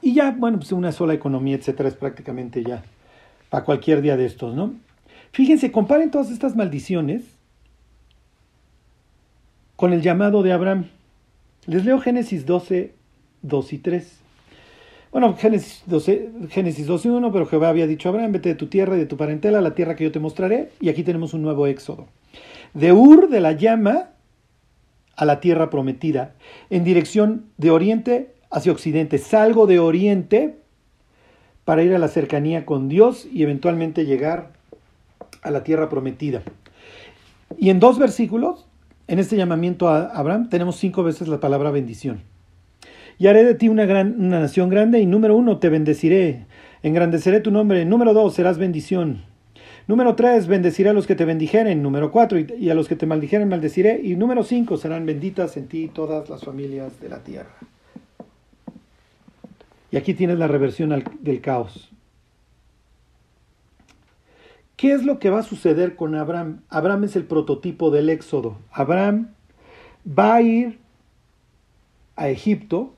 [0.00, 2.82] Y ya, bueno, pues una sola economía, etcétera, es prácticamente ya
[3.50, 4.74] para cualquier día de estos, ¿no?
[5.32, 7.22] Fíjense, comparen todas estas maldiciones
[9.76, 10.86] con el llamado de Abraham.
[11.66, 12.94] Les leo Génesis 12,
[13.42, 14.23] 2 y 3.
[15.14, 18.66] Bueno, Génesis 12, Génesis 12, 1, pero Jehová había dicho a Abraham, vete de tu
[18.66, 20.72] tierra y de tu parentela a la tierra que yo te mostraré.
[20.80, 22.08] Y aquí tenemos un nuevo éxodo.
[22.72, 24.08] De Ur, de la llama,
[25.14, 26.34] a la tierra prometida,
[26.68, 29.18] en dirección de oriente hacia occidente.
[29.18, 30.56] Salgo de oriente
[31.64, 34.50] para ir a la cercanía con Dios y eventualmente llegar
[35.42, 36.42] a la tierra prometida.
[37.56, 38.66] Y en dos versículos
[39.06, 42.33] en este llamamiento a Abraham tenemos cinco veces la palabra bendición.
[43.18, 46.46] Y haré de ti una, gran, una nación grande y número uno, te bendeciré,
[46.82, 47.84] engrandeceré tu nombre.
[47.84, 49.24] Número dos, serás bendición.
[49.86, 51.82] Número tres, bendeciré a los que te bendijeren.
[51.82, 54.00] Número cuatro, y a los que te maldijeren maldeciré.
[54.02, 57.54] Y número cinco, serán benditas en ti todas las familias de la tierra.
[59.90, 61.90] Y aquí tienes la reversión del caos.
[64.76, 66.62] ¿Qué es lo que va a suceder con Abraham?
[66.68, 68.58] Abraham es el prototipo del éxodo.
[68.72, 69.28] Abraham
[70.06, 70.78] va a ir
[72.16, 72.94] a Egipto,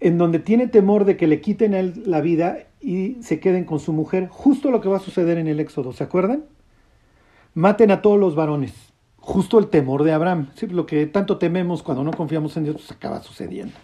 [0.00, 3.64] en donde tiene temor de que le quiten a él la vida y se queden
[3.64, 4.28] con su mujer.
[4.28, 6.44] Justo lo que va a suceder en el éxodo, ¿se acuerdan?
[7.54, 8.72] Maten a todos los varones.
[9.16, 10.50] Justo el temor de Abraham.
[10.68, 13.74] lo que tanto tememos cuando no confiamos en Dios, pues acaba sucediendo.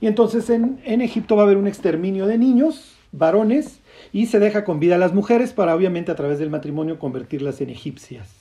[0.00, 3.80] Y entonces en, en Egipto va a haber un exterminio de niños, varones,
[4.12, 7.60] y se deja con vida a las mujeres para obviamente a través del matrimonio convertirlas
[7.60, 8.38] en egipcias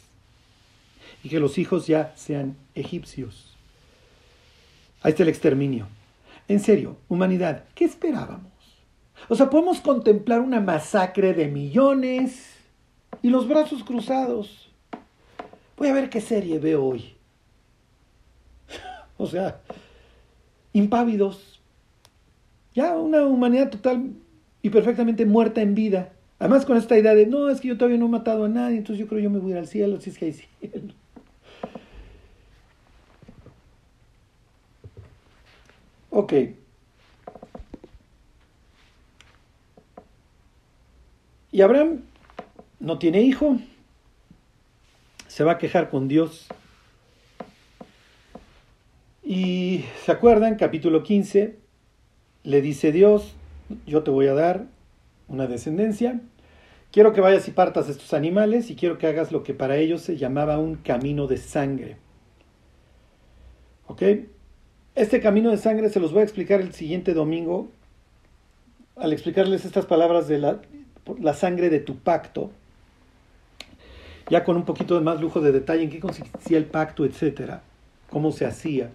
[1.24, 3.56] y que los hijos ya sean egipcios.
[5.02, 5.88] Ahí está el exterminio.
[6.48, 8.52] En serio, humanidad, ¿qué esperábamos?
[9.28, 12.56] O sea, podemos contemplar una masacre de millones
[13.22, 14.70] y los brazos cruzados.
[15.76, 17.16] Voy a ver qué serie veo hoy.
[19.18, 19.60] o sea,
[20.74, 21.60] impávidos.
[22.74, 24.12] Ya una humanidad total
[24.62, 26.14] y perfectamente muerta en vida.
[26.40, 28.78] Además con esta idea de, no, es que yo todavía no he matado a nadie,
[28.78, 30.34] entonces yo creo que yo me voy a ir al cielo, si es que hay
[30.62, 30.94] cielo.
[36.20, 36.34] Ok.
[41.52, 42.06] Y Abraham
[42.80, 43.60] no tiene hijo,
[45.28, 46.48] se va a quejar con Dios.
[49.24, 51.60] Y se acuerdan, capítulo 15,
[52.42, 53.36] le dice Dios,
[53.86, 54.66] yo te voy a dar
[55.28, 56.20] una descendencia,
[56.92, 60.02] quiero que vayas y partas estos animales y quiero que hagas lo que para ellos
[60.02, 61.98] se llamaba un camino de sangre.
[63.86, 64.02] ¿Ok?
[64.98, 67.70] Este camino de sangre se los voy a explicar el siguiente domingo
[68.96, 72.50] al explicarles estas palabras de la, sangre de tu pacto,
[74.28, 77.62] ya con un poquito de más lujo de detalle en qué consistía el pacto, etcétera,
[78.10, 78.90] cómo se hacía.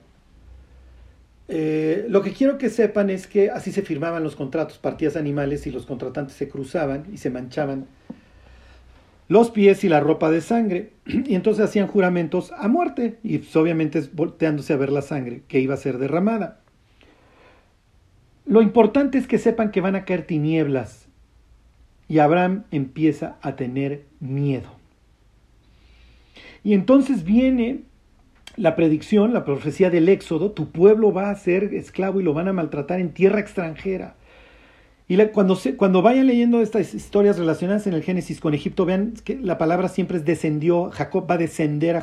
[1.46, 5.68] Eh, lo que quiero que sepan es que así se firmaban los contratos, partías animales
[5.68, 7.86] y los contratantes se cruzaban y se manchaban
[9.32, 10.92] los pies y la ropa de sangre.
[11.06, 15.58] Y entonces hacían juramentos a muerte y pues, obviamente volteándose a ver la sangre que
[15.58, 16.60] iba a ser derramada.
[18.44, 21.08] Lo importante es que sepan que van a caer tinieblas
[22.08, 24.68] y Abraham empieza a tener miedo.
[26.62, 27.84] Y entonces viene
[28.56, 32.48] la predicción, la profecía del Éxodo, tu pueblo va a ser esclavo y lo van
[32.48, 34.16] a maltratar en tierra extranjera.
[35.12, 39.58] Y cuando, vayan leyendo estas historias relacionadas en el Génesis con Egipto, vean que la
[39.58, 42.02] palabra siempre es descendió, Jacob va a descender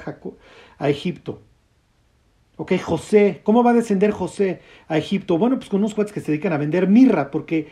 [0.77, 1.41] a Egipto.
[2.57, 5.39] Ok, José, ¿cómo va a descender José a Egipto?
[5.39, 7.69] Bueno, pues con unos cuates que se dedican a vender mirra, porque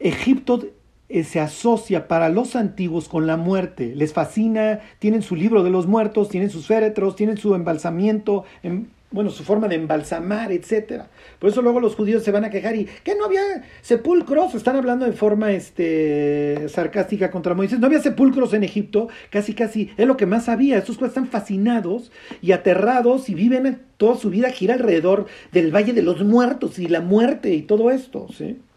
[0.00, 0.64] Egipto
[1.08, 3.94] eh, se asocia para los antiguos con la muerte.
[3.94, 8.86] Les fascina, tienen su libro de los muertos, tienen sus féretros, tienen su embalsamiento, em,
[9.12, 11.04] bueno, su forma de embalsamar, etc.
[11.38, 13.42] Por eso luego los judíos se van a quejar y que no había
[13.82, 19.54] sepulcros, están hablando de forma este, sarcástica contra Moisés, no había sepulcros en Egipto, casi
[19.54, 20.78] casi es lo que más había.
[20.78, 22.10] Estos están fascinados
[22.40, 26.88] y aterrados y viven toda su vida gira alrededor del Valle de los Muertos y
[26.88, 28.60] la muerte y todo esto, ¿sí?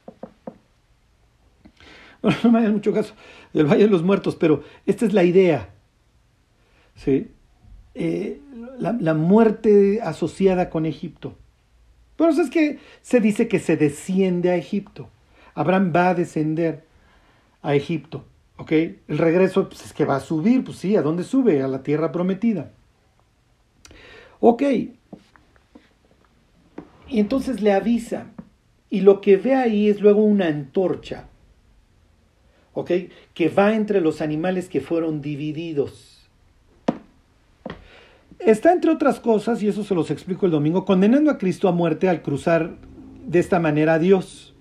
[2.22, 3.14] Bueno, no me hagan mucho caso
[3.54, 5.70] del Valle de los Muertos, pero esta es la idea.
[6.96, 7.32] ¿sí?
[7.96, 8.41] Eh,
[8.78, 11.36] la, muerte asociada con Egipto.
[12.18, 15.10] Pero es que se dice que se desciende a Egipto.
[15.54, 16.84] Abraham va a descender
[17.62, 18.26] a Egipto.
[18.58, 18.72] ¿Ok?
[18.72, 21.62] El regreso pues, es que va a subir, pues sí, ¿a dónde sube?
[21.62, 22.72] A la tierra prometida.
[24.39, 24.64] Ok.
[27.08, 28.28] Y entonces le avisa.
[28.89, 31.28] Y lo que ve ahí es luego una antorcha
[32.84, 36.14] que va entre los animales que fueron divididos.
[38.46, 41.72] Está entre otras cosas, y eso se los explico el domingo, condenando a Cristo a
[41.72, 42.76] muerte al cruzar
[43.26, 44.54] de esta manera a Dios.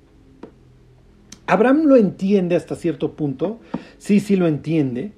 [1.46, 3.60] Abraham lo entiende hasta cierto punto,
[3.98, 5.12] sí, sí lo entiende,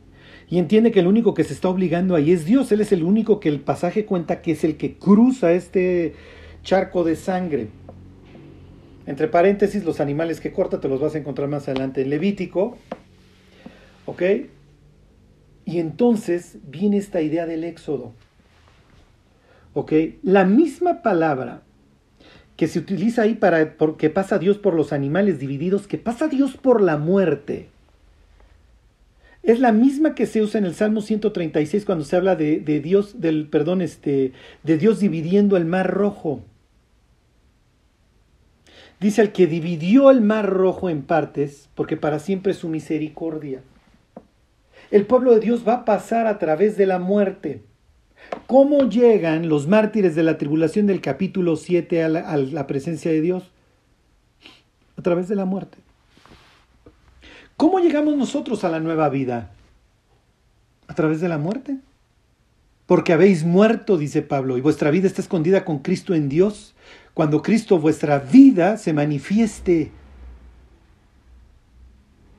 [0.48, 3.04] y entiende que el único que se está obligando ahí es Dios, Él es el
[3.04, 6.14] único que el pasaje cuenta que es el que cruza este
[6.64, 7.68] charco de sangre.
[9.06, 12.76] Entre paréntesis, los animales que corta te los vas a encontrar más adelante en Levítico.
[14.04, 14.22] ¿Ok?
[15.64, 18.12] Y entonces viene esta idea del éxodo.
[19.76, 19.92] ¿Ok?
[20.22, 21.60] La misma palabra
[22.56, 26.56] que se utiliza ahí para que pasa Dios por los animales divididos, que pasa Dios
[26.56, 27.68] por la muerte.
[29.42, 32.80] Es la misma que se usa en el Salmo 136 cuando se habla de, de
[32.80, 36.40] Dios, del perdón, este, de Dios dividiendo el mar rojo.
[38.98, 43.60] Dice al que dividió el mar rojo en partes, porque para siempre es su misericordia.
[44.90, 47.60] El pueblo de Dios va a pasar a través de la muerte.
[48.46, 53.10] ¿Cómo llegan los mártires de la tribulación del capítulo 7 a la, a la presencia
[53.10, 53.50] de Dios?
[54.96, 55.78] A través de la muerte.
[57.56, 59.50] ¿Cómo llegamos nosotros a la nueva vida?
[60.86, 61.78] A través de la muerte.
[62.86, 66.74] Porque habéis muerto, dice Pablo, y vuestra vida está escondida con Cristo en Dios
[67.14, 69.90] cuando Cristo vuestra vida se manifieste.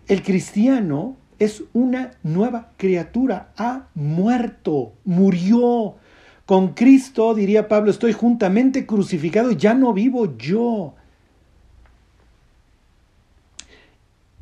[0.08, 5.96] El cristiano es una nueva criatura, ha muerto, murió.
[6.46, 10.96] Con Cristo, diría Pablo, estoy juntamente crucificado ya no vivo yo.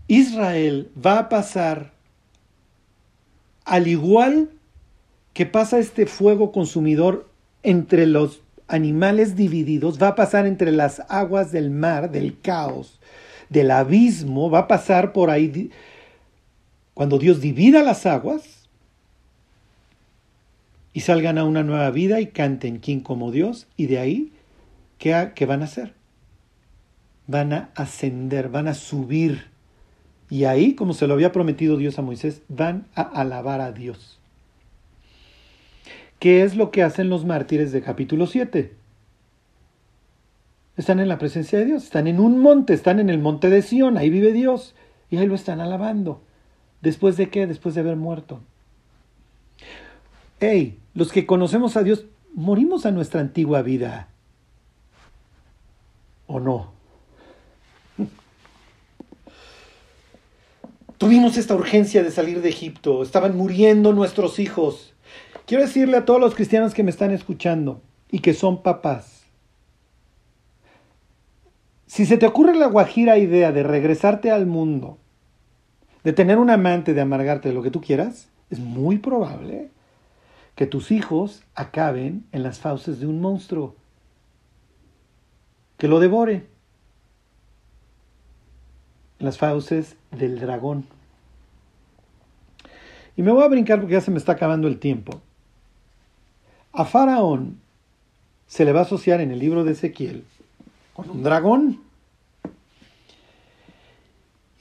[0.07, 1.93] Israel va a pasar
[3.65, 4.51] al igual
[5.33, 7.27] que pasa este fuego consumidor
[7.63, 12.99] entre los animales divididos, va a pasar entre las aguas del mar, del caos,
[13.49, 15.71] del abismo, va a pasar por ahí.
[16.95, 18.69] Cuando Dios divida las aguas
[20.93, 24.31] y salgan a una nueva vida y canten quién como Dios, y de ahí,
[24.97, 25.93] ¿qué, qué van a hacer?
[27.27, 29.47] Van a ascender, van a subir.
[30.29, 34.17] Y ahí, como se lo había prometido Dios a Moisés, van a alabar a Dios.
[36.19, 38.73] ¿Qué es lo que hacen los mártires de capítulo 7?
[40.77, 43.61] Están en la presencia de Dios, están en un monte, están en el monte de
[43.61, 44.75] Sión, ahí vive Dios,
[45.09, 46.21] y ahí lo están alabando.
[46.81, 47.47] ¿Después de qué?
[47.47, 48.39] Después de haber muerto.
[50.39, 54.09] Hey, los que conocemos a Dios, morimos a nuestra antigua vida.
[56.27, 56.71] ¿O no?
[60.97, 64.93] Tuvimos esta urgencia de salir de Egipto, estaban muriendo nuestros hijos.
[65.45, 69.15] Quiero decirle a todos los cristianos que me están escuchando y que son papás,
[71.95, 74.97] si se te ocurre la guajira idea de regresarte al mundo,
[76.05, 79.71] de tener un amante, de amargarte, de lo que tú quieras, es muy probable
[80.53, 83.75] que tus hijos acaben en las fauces de un monstruo,
[85.77, 86.45] que lo devore,
[89.17, 90.85] en las fauces del dragón.
[93.17, 95.21] Y me voy a brincar porque ya se me está acabando el tiempo.
[96.71, 97.59] A Faraón
[98.45, 100.23] se le va a asociar en el libro de Ezequiel
[100.93, 101.81] con un dragón.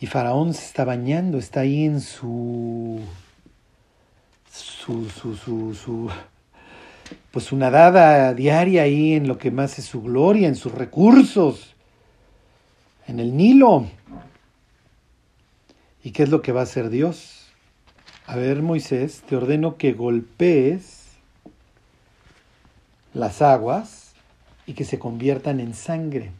[0.01, 3.01] Y Faraón se está bañando, está ahí en su
[4.51, 6.11] su, su, su, su
[7.31, 11.75] pues su nadada diaria ahí en lo que más es su gloria, en sus recursos,
[13.07, 13.87] en el Nilo.
[16.03, 17.49] ¿Y qué es lo que va a hacer Dios?
[18.27, 21.09] A ver, Moisés, te ordeno que golpees
[23.13, 24.15] las aguas
[24.67, 26.31] y que se conviertan en sangre.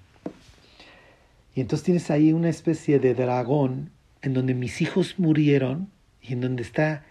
[1.55, 3.91] Y entonces tienes ahí una especie de dragón
[4.23, 5.91] en donde mis hijos murieron
[6.21, 7.05] y en donde está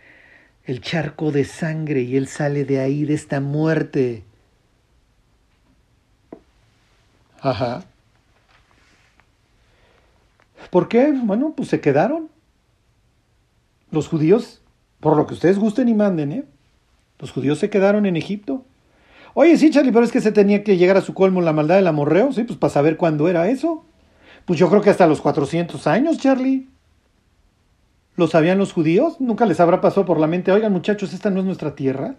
[0.65, 4.23] el charco de sangre y él sale de ahí, de esta muerte.
[7.41, 7.83] Ajá.
[10.69, 11.13] ¿Por qué?
[11.13, 12.29] Bueno, pues se quedaron.
[13.91, 14.61] Los judíos,
[14.99, 16.45] por lo que ustedes gusten y manden, ¿eh?
[17.19, 18.65] Los judíos se quedaron en Egipto.
[19.35, 21.75] Oye, sí, Charlie, pero es que se tenía que llegar a su colmo la maldad
[21.75, 23.85] del amorreo, sí, pues para saber cuándo era eso.
[24.45, 26.67] Pues yo creo que hasta los 400 años, Charlie.
[28.15, 29.19] ¿Lo sabían los judíos?
[29.19, 32.15] Nunca les habrá pasado por la mente, oigan muchachos, esta no es nuestra tierra.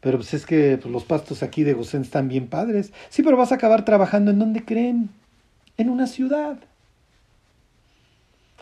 [0.00, 2.92] Pero pues es que pues, los pastos aquí de Gosén están bien padres.
[3.08, 5.10] Sí, pero vas a acabar trabajando en donde creen,
[5.76, 6.58] en una ciudad.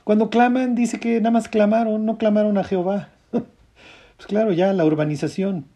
[0.05, 3.11] Cuando claman, dice que nada más clamaron, no clamaron a Jehová.
[3.31, 5.67] pues claro, ya la urbanización.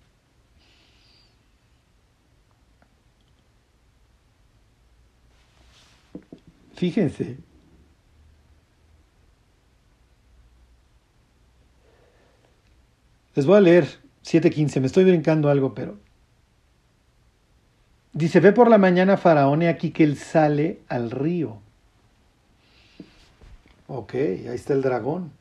[6.79, 7.37] Fíjense.
[13.35, 13.85] Les voy a leer
[14.23, 15.99] 7.15, me estoy brincando algo, pero...
[18.13, 21.59] Dice, ve por la mañana Faraón y aquí que él sale al río.
[23.89, 25.33] Ok, ahí está el dragón.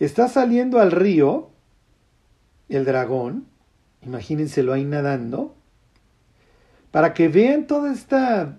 [0.00, 1.48] Está saliendo al río
[2.68, 3.46] el dragón,
[4.02, 5.54] imagínenselo ahí nadando,
[6.90, 8.58] para que vean toda esta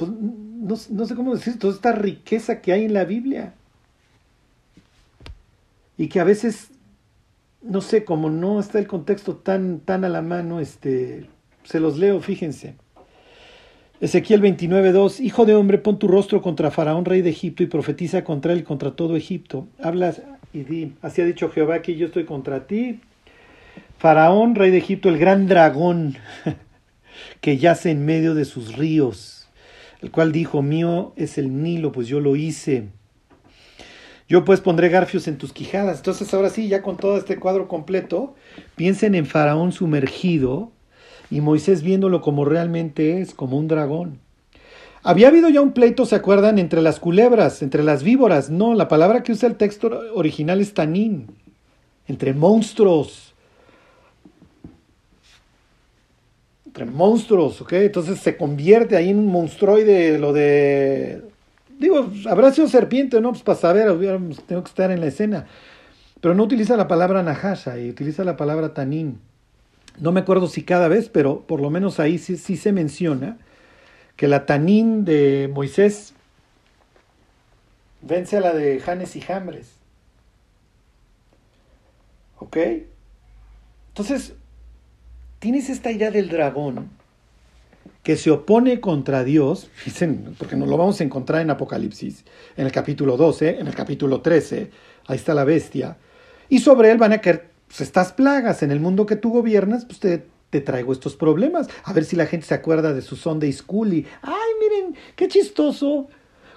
[0.00, 3.52] pues, no, sé cómo decir, toda esta riqueza que hay en la Biblia.
[5.98, 6.70] Y que a veces,
[7.60, 11.26] no sé, como no está el contexto tan, tan a la mano, este,
[11.64, 12.76] se los leo, fíjense.
[14.00, 18.24] Ezequiel 29.2, Hijo de hombre, pon tu rostro contra Faraón, rey de Egipto, y profetiza
[18.24, 19.68] contra él contra todo Egipto.
[19.82, 20.22] Hablas
[20.54, 23.00] y di, así ha dicho Jehová que yo estoy contra ti.
[23.98, 26.16] Faraón, rey de Egipto, el gran dragón
[27.42, 29.39] que yace en medio de sus ríos
[30.00, 32.88] el cual dijo, mío es el Nilo, pues yo lo hice.
[34.28, 35.98] Yo pues pondré garfios en tus quijadas.
[35.98, 38.34] Entonces ahora sí, ya con todo este cuadro completo,
[38.76, 40.70] piensen en Faraón sumergido
[41.30, 44.20] y Moisés viéndolo como realmente es, como un dragón.
[45.02, 46.58] Había habido ya un pleito, ¿se acuerdan?
[46.58, 48.50] Entre las culebras, entre las víboras.
[48.50, 51.26] No, la palabra que usa el texto original es tanín.
[52.06, 53.29] Entre monstruos.
[56.70, 57.72] Entre monstruos, ¿ok?
[57.72, 61.20] Entonces se convierte ahí en un monstruoide, lo de...
[61.80, 63.30] Digo, habrá sido serpiente, ¿no?
[63.30, 63.88] Pues para saber,
[64.46, 65.46] tengo que estar en la escena.
[66.20, 69.18] Pero no utiliza la palabra Nahasha y utiliza la palabra tanín.
[69.98, 73.38] No me acuerdo si cada vez, pero por lo menos ahí sí, sí se menciona
[74.14, 76.14] que la tanín de Moisés
[78.00, 79.72] vence a la de Janes y Jambres.
[82.38, 82.56] ¿Ok?
[83.88, 84.34] Entonces,
[85.40, 86.90] tienes esta idea del dragón
[88.02, 89.70] que se opone contra Dios,
[90.38, 92.24] porque nos lo vamos a encontrar en Apocalipsis,
[92.56, 94.70] en el capítulo 12, en el capítulo 13,
[95.06, 95.96] ahí está la bestia,
[96.48, 99.84] y sobre él van a caer pues, estas plagas, en el mundo que tú gobiernas,
[99.84, 103.16] pues te, te traigo estos problemas, a ver si la gente se acuerda de su
[103.16, 106.08] Sunday School y, ay, miren, qué chistoso,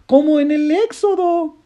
[0.06, 1.58] como en el Éxodo,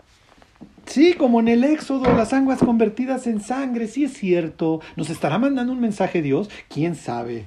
[0.88, 4.80] Sí, como en el Éxodo, las aguas convertidas en sangre, sí es cierto.
[4.96, 6.50] ¿Nos estará mandando un mensaje Dios?
[6.70, 7.46] ¿Quién sabe?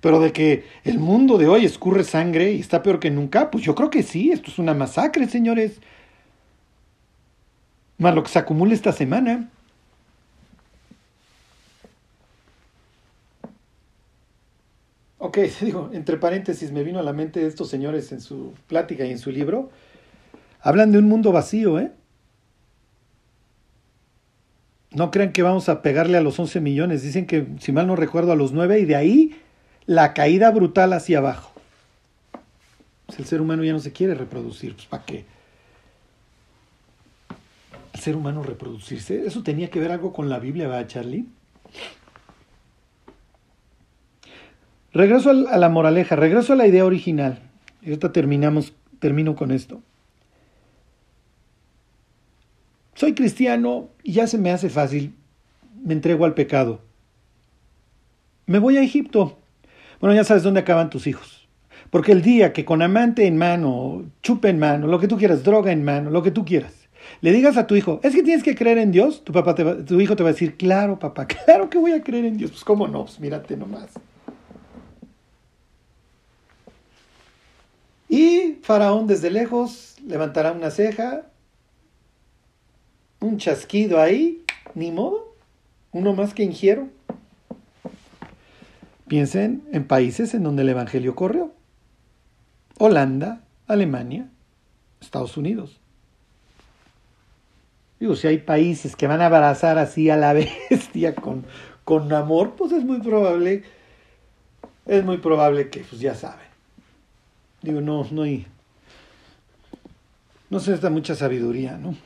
[0.00, 3.62] Pero de que el mundo de hoy escurre sangre y está peor que nunca, pues
[3.62, 5.80] yo creo que sí, esto es una masacre, señores.
[7.98, 9.50] Más lo que se acumula esta semana.
[15.18, 19.10] Ok, digo, entre paréntesis, me vino a la mente estos señores en su plática y
[19.10, 19.70] en su libro.
[20.62, 21.92] Hablan de un mundo vacío, ¿eh?
[24.96, 27.02] No crean que vamos a pegarle a los 11 millones.
[27.02, 29.36] Dicen que, si mal no recuerdo, a los 9 y de ahí
[29.84, 31.52] la caída brutal hacia abajo.
[33.04, 34.74] Pues el ser humano ya no se quiere reproducir.
[34.74, 35.26] Pues ¿para qué?
[37.92, 39.26] El ser humano reproducirse.
[39.26, 41.26] Eso tenía que ver algo con la Biblia, ¿verdad, Charlie?
[44.94, 47.40] Regreso a la moraleja, regreso a la idea original.
[47.82, 49.82] Y ahorita terminamos, termino con esto.
[52.96, 55.14] Soy cristiano y ya se me hace fácil,
[55.84, 56.80] me entrego al pecado.
[58.46, 59.36] Me voy a Egipto.
[60.00, 61.46] Bueno, ya sabes dónde acaban tus hijos.
[61.90, 65.44] Porque el día que con amante en mano, chupa en mano, lo que tú quieras,
[65.44, 66.72] droga en mano, lo que tú quieras,
[67.20, 70.00] le digas a tu hijo, es que tienes que creer en Dios, tu, papá tu
[70.00, 72.50] hijo te va a decir, claro, papá, claro que voy a creer en Dios.
[72.50, 73.90] Pues cómo no, pues mírate nomás.
[78.08, 81.26] Y Faraón desde lejos levantará una ceja,
[83.20, 84.42] un chasquido ahí,
[84.74, 85.34] ni modo,
[85.92, 86.88] uno más que ingiero.
[89.08, 91.52] Piensen en países en donde el Evangelio corrió.
[92.78, 94.28] Holanda, Alemania,
[95.00, 95.80] Estados Unidos.
[97.98, 100.32] Digo, si hay países que van a abrazar así a la
[100.70, 101.46] bestia con,
[101.84, 103.64] con amor, pues es muy probable,
[104.84, 106.46] es muy probable que, pues ya saben.
[107.62, 108.46] Digo, no, no hay,
[110.50, 111.96] no se necesita mucha sabiduría, ¿no?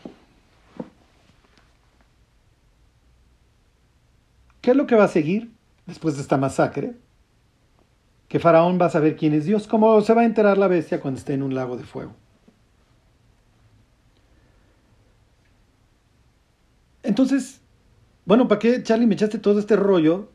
[4.60, 5.50] ¿Qué es lo que va a seguir
[5.86, 6.94] después de esta masacre?
[8.28, 11.00] Que Faraón va a saber quién es Dios, como se va a enterar la bestia
[11.00, 12.14] cuando esté en un lago de fuego.
[17.02, 17.60] Entonces,
[18.26, 20.30] bueno, ¿para qué, Charlie, me echaste todo este rollo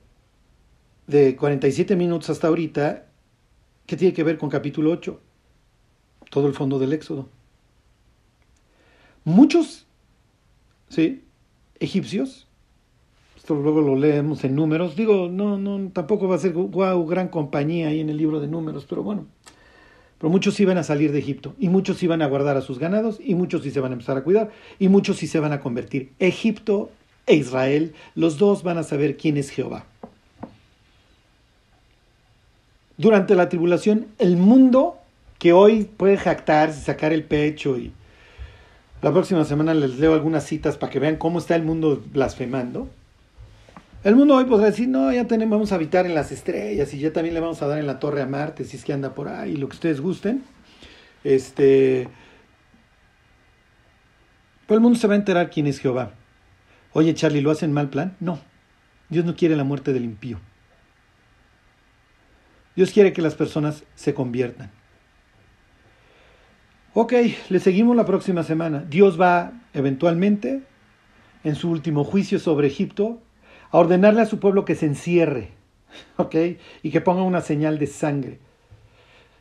[1.07, 3.05] de 47 minutos hasta ahorita?
[3.85, 5.21] ¿Qué tiene que ver con capítulo 8?
[6.31, 7.29] Todo el fondo del Éxodo.
[9.23, 9.85] Muchos,
[10.89, 11.23] ¿sí?
[11.79, 12.44] Egipcios
[13.49, 14.95] luego lo leemos en números.
[14.95, 18.47] Digo, no, no, tampoco va a ser guau, gran compañía ahí en el libro de
[18.47, 19.25] números, pero bueno.
[20.17, 23.19] Pero muchos iban a salir de Egipto, y muchos iban a guardar a sus ganados,
[23.23, 25.59] y muchos sí se van a empezar a cuidar, y muchos sí se van a
[25.59, 26.11] convertir.
[26.19, 26.89] Egipto
[27.27, 29.85] e Israel, los dos van a saber quién es Jehová.
[32.97, 34.97] Durante la tribulación, el mundo
[35.37, 37.91] que hoy puede jactarse, sacar el pecho y
[39.01, 42.87] la próxima semana les leo algunas citas para que vean cómo está el mundo blasfemando.
[44.05, 46.99] El mundo hoy podrá decir, no, ya tenemos, vamos a habitar en las estrellas y
[46.99, 49.15] ya también le vamos a dar en la torre a Marte, si es que anda
[49.15, 50.43] por ahí, lo que ustedes gusten.
[51.23, 52.07] Este.
[54.67, 56.11] Pero el mundo se va a enterar quién es Jehová.
[56.93, 58.15] Oye, Charlie, ¿lo hacen mal plan?
[58.19, 58.39] No.
[59.09, 60.39] Dios no quiere la muerte del impío.
[62.75, 64.69] Dios quiere que las personas se conviertan.
[66.93, 67.13] Ok,
[67.49, 68.85] le seguimos la próxima semana.
[68.87, 70.61] Dios va eventualmente,
[71.43, 73.24] en su último juicio sobre Egipto,
[73.75, 75.49] a ordenarle a su pueblo que se encierre,
[76.17, 76.35] ¿ok?
[76.81, 78.39] Y que ponga una señal de sangre.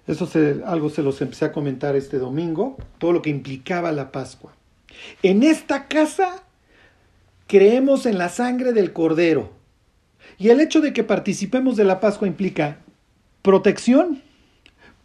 [0.08, 4.10] Eso se, algo se los empecé a comentar este domingo, todo lo que implicaba la
[4.10, 4.52] Pascua.
[5.22, 6.42] En esta casa
[7.46, 9.52] creemos en la sangre del cordero.
[10.36, 12.78] Y el hecho de que participemos de la Pascua implica
[13.40, 14.20] protección,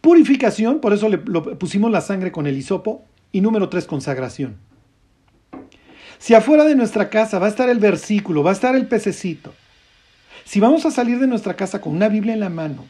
[0.00, 4.56] purificación, por eso le pusimos la sangre con el hisopo, y número tres, consagración.
[6.20, 9.54] Si afuera de nuestra casa va a estar el versículo, va a estar el pececito,
[10.44, 12.84] si vamos a salir de nuestra casa con una Biblia en la mano,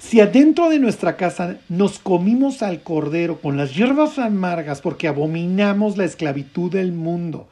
[0.00, 5.96] si adentro de nuestra casa nos comimos al cordero con las hierbas amargas porque abominamos
[5.96, 7.48] la esclavitud del mundo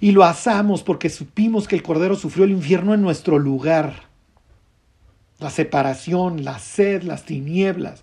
[0.00, 4.02] y lo asamos porque supimos que el cordero sufrió el infierno en nuestro lugar,
[5.38, 8.02] la separación, la sed, las tinieblas,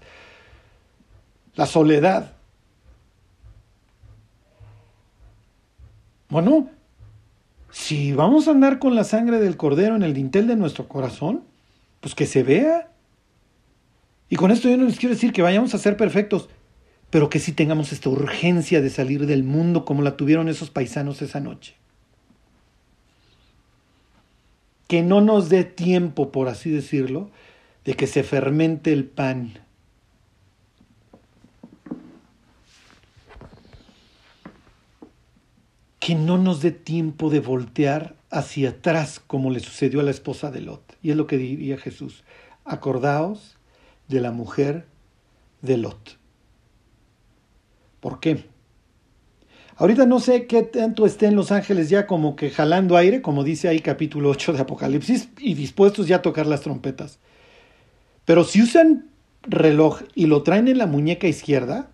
[1.56, 2.34] la soledad,
[6.36, 6.69] Bueno,
[7.71, 11.45] si vamos a andar con la sangre del cordero en el dintel de nuestro corazón,
[12.01, 12.91] pues que se vea.
[14.27, 16.49] Y con esto yo no les quiero decir que vayamos a ser perfectos,
[17.09, 21.21] pero que sí tengamos esta urgencia de salir del mundo como la tuvieron esos paisanos
[21.21, 21.75] esa noche.
[24.89, 27.29] Que no nos dé tiempo, por así decirlo,
[27.86, 29.64] de que se fermente el pan
[36.06, 40.51] que no nos dé tiempo de voltear hacia atrás como le sucedió a la esposa
[40.51, 40.95] de Lot.
[41.01, 42.24] Y es lo que diría Jesús.
[42.64, 43.58] Acordaos
[44.08, 44.86] de la mujer
[45.64, 46.20] de Lot.
[48.01, 48.45] ¿Por qué?
[49.78, 53.68] Ahorita no sé qué tanto estén los ángeles ya como que jalando aire, como dice
[53.68, 57.18] ahí capítulo 8 de Apocalipsis, y dispuestos ya a tocar las trompetas.
[58.26, 59.10] Pero si usan
[59.41, 61.89] reloj y lo traen en la muñeca izquierda,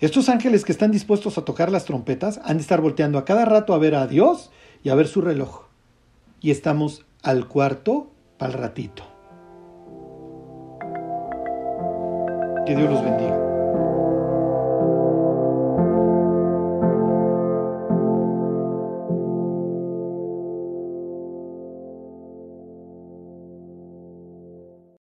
[0.00, 3.44] estos ángeles que están dispuestos a tocar las trompetas han de estar volteando a cada
[3.44, 4.50] rato a ver a Dios
[4.82, 5.66] y a ver su reloj.
[6.40, 9.04] Y estamos al cuarto para el ratito.
[12.66, 13.43] Que Dios los bendiga.